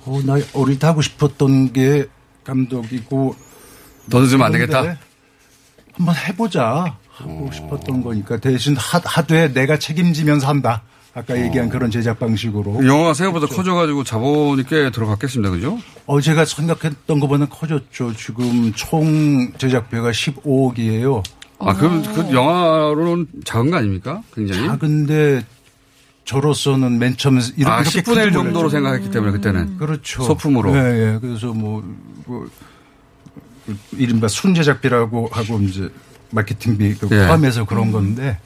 [0.05, 2.07] 어, 나 어릴 때 하고 싶었던 게
[2.43, 3.35] 감독이고
[4.09, 4.97] 더 늦으면 안 되겠다?
[5.93, 10.81] 한번 해보자 하고 싶었던 거니까 대신 하, 하되 내가 책임지면서 한다.
[11.13, 12.85] 아까 얘기한 그런 제작 방식으로.
[12.85, 15.49] 영화가 생각보다 커져가지고 자본이 꽤 들어갔겠습니다.
[15.49, 15.79] 그죠?
[16.07, 18.13] 어, 제가 생각했던 것보다 커졌죠.
[18.17, 21.23] 지금 총 제작비가 15억이에요.
[21.59, 24.21] 아, 그럼 그 영화로는 작은 거 아닙니까?
[24.33, 24.67] 굉장히?
[24.67, 25.45] 작은데
[26.25, 28.69] 저로서는 맨 처음에 이렇게 아, 이렇게 10분의 1 큰줄 정도로.
[28.69, 29.77] 생각했기 때문에 그때는.
[29.77, 30.21] 그렇죠.
[30.23, 30.75] 소품으로.
[30.75, 31.19] 예, 예.
[31.21, 31.81] 그래서 뭐,
[32.25, 32.45] 뭐
[33.97, 35.89] 이른바 순제작비라고 하고 이제
[36.35, 37.25] 마케팅비 그 예.
[37.25, 38.37] 포함해서 그런 건데,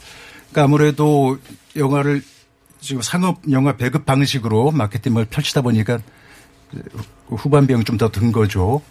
[0.52, 1.38] 그러니까 아무래도
[1.76, 2.22] 영화를
[2.80, 6.00] 지금 상업 영화 배급 방식으로 마케팅을 펼치다 보니까
[6.72, 6.82] 이제
[7.28, 8.82] 후반 비용 좀더 든 거죠.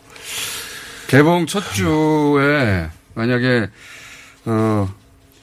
[1.09, 3.68] 개봉 첫 주에 만약에
[4.44, 4.92] 어,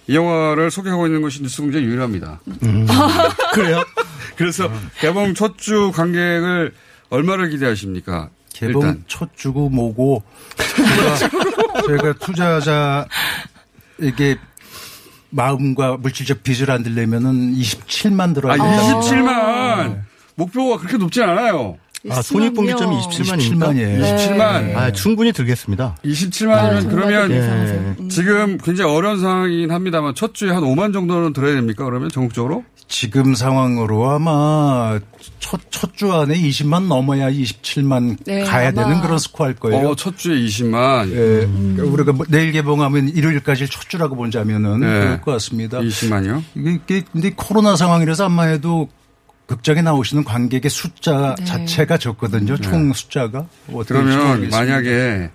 [0.07, 2.39] 이 영화를 소개하고 있는 것이 뉴스공장 유일합니다.
[3.53, 3.83] 그래요?
[4.35, 6.73] 그래서 개봉 첫 주 관객을
[7.09, 8.29] 얼마를 기대하십니까?
[8.55, 9.03] 개봉 일단.
[9.07, 10.23] 첫 주고 뭐고
[10.57, 11.15] 제가,
[11.87, 13.07] 제가 투자자에게
[15.29, 18.99] 마음과 물질적 빚을 안 들려면은 27만 들어야 아, 된다.
[18.99, 20.01] 27만
[20.35, 21.77] 목표가 그렇게 높지 않아요.
[22.09, 23.37] 아, 손익분기점이 27만입니까?
[23.73, 24.01] 27만이에요.
[24.01, 24.75] 27만.
[24.75, 25.95] 아, 충분히 들겠습니다.
[26.05, 28.07] 27만이면 그러면 예.
[28.09, 31.83] 지금 굉장히 어려운 상황이긴 합니다만 첫 주에 한 5만 정도는 들어야 됩니까?
[31.85, 32.63] 그러면 전국적으로?
[32.87, 34.99] 지금 상황으로 아마
[35.39, 38.83] 첫, 첫 주 안에 20만 넘어야 27만 네, 가야 아마.
[38.83, 39.87] 되는 그런 스코어일 거예요.
[39.91, 41.09] 어, 첫 주에 20만.
[41.09, 41.47] 예.
[41.47, 44.87] 그러니까 우리가 뭐 내일 개봉하면 일요일까지 첫 주라고 보자면은 네.
[44.87, 45.79] 그럴 것 같습니다.
[45.79, 46.43] 20만이요?
[46.55, 48.89] 이게, 이게 근데 코로나 상황이라서 아마 해도
[49.47, 51.45] 극장에 나오시는 관객의 숫자 네.
[51.45, 52.57] 자체가 적거든요.
[52.57, 53.45] 총 숫자가.
[53.67, 54.49] 될지 그러면.
[54.49, 55.29] 만약에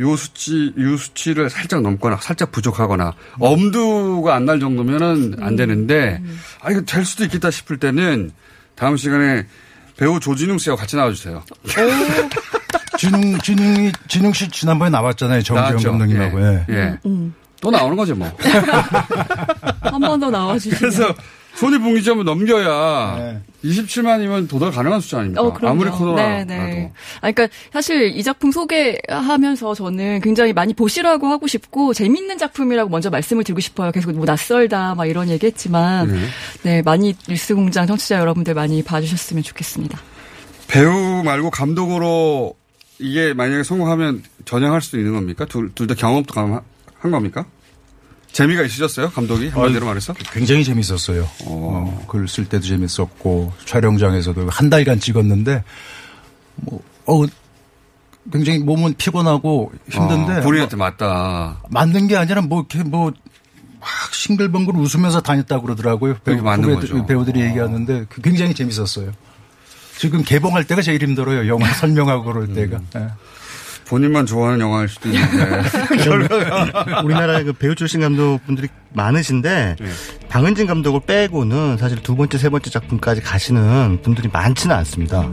[0.00, 6.20] 요 수치, 요 수치를 살짝 넘거나 살짝 부족하거나 엄두가 안 날 정도면은 안 되는데
[6.60, 8.32] 아, 이거 될 수도 있겠다 싶을 때는
[8.74, 9.46] 다음 시간에
[9.96, 11.42] 배우 조진웅 씨와 같이 나와주세요.
[12.98, 15.42] 진웅 진웅이 진웅 씨 지난번에 나왔잖아요.
[15.42, 15.98] 정지영.
[15.98, 16.40] 감독님하고.
[16.42, 16.66] 예.
[16.68, 16.98] 예.
[17.60, 18.30] 또 나오는 거죠, 뭐.
[19.80, 20.78] 한 번 더 나와주시면.
[20.78, 21.14] 그래서
[21.56, 25.42] 손익분기점을 넘겨야 27만이면 도달 가능한 숫자 아닙니까?
[25.42, 25.72] 어, 그럼요.
[25.72, 26.44] 아무리 코로나라도.
[26.44, 26.92] 네, 네.
[27.20, 33.10] 아, 그러니까 사실 이 작품 소개하면서 저는 굉장히 많이 보시라고 하고 싶고 재밌는 작품이라고 먼저
[33.10, 33.90] 말씀을 드리고 싶어요.
[33.92, 36.20] 계속 뭐 낯설다 막 이런 얘기했지만 네.
[36.62, 39.98] 네 많이 뉴스공장 청취자 여러분들 많이 봐주셨으면 좋겠습니다.
[40.68, 42.54] 배우 말고 감독으로
[42.98, 45.44] 이게 만약에 성공하면 전향할 수 있는 겁니까?
[45.46, 46.60] 둘 다 경험도 감-
[46.98, 47.44] 한 겁니까?
[48.36, 49.10] 재미가 있으셨어요?
[49.10, 49.48] 감독이?
[49.48, 50.12] 한마디로 말해서?
[50.32, 51.28] 굉장히 재밌었어요.
[51.46, 55.64] 어, 글 쓸 때도 재밌었고 촬영장에서도 한 달간 찍었는데
[56.56, 57.24] 뭐 어,
[58.32, 61.62] 굉장히 몸은 피곤하고 힘든데 어, 본인한테 맞다.
[61.70, 63.12] 맞는 게 아니라 뭐 이렇게 뭐
[63.78, 66.16] 막 싱글벙글 웃으면서 다녔다고 그러더라고요.
[66.24, 67.06] 맞는 거죠.
[67.06, 69.12] 배우들이 얘기하는데 그 굉장히 재밌었어요.
[69.96, 71.46] 지금 개봉할 때가 제일 힘들어요.
[71.48, 72.80] 영화 설명하고 그럴 때가.
[72.96, 73.06] 예.
[73.88, 75.62] 본인만 좋아하는 영화일 수도 있는데.
[77.04, 79.86] 우리나라의 그 배우 출신 감독분들이 많으신데 네.
[80.28, 85.28] 방은진 감독을 빼고는 사실 두 번째 세 번째 작품까지 가시는 분들이 많지는 않습니다.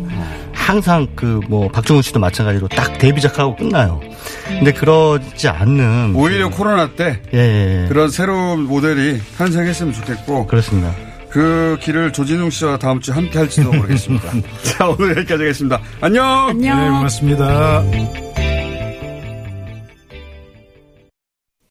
[0.53, 4.01] 항상 그 뭐 박종훈 씨도 마찬가지로 딱 데뷔작하고 끝나요.
[4.47, 7.87] 근데 그러지 않는 오히려 코로나 때 예, 예, 예.
[7.87, 10.93] 그런 새로운 모델이 탄생했으면 좋겠고 그렇습니다.
[11.29, 14.31] 그 길을 조진웅 씨와 다음 주에 함께 할지도 모르겠습니다.
[14.63, 15.79] 자, 오늘 여기까지 하겠습니다.
[15.99, 16.55] 안녕!
[16.59, 17.83] 네, 고맙습니다.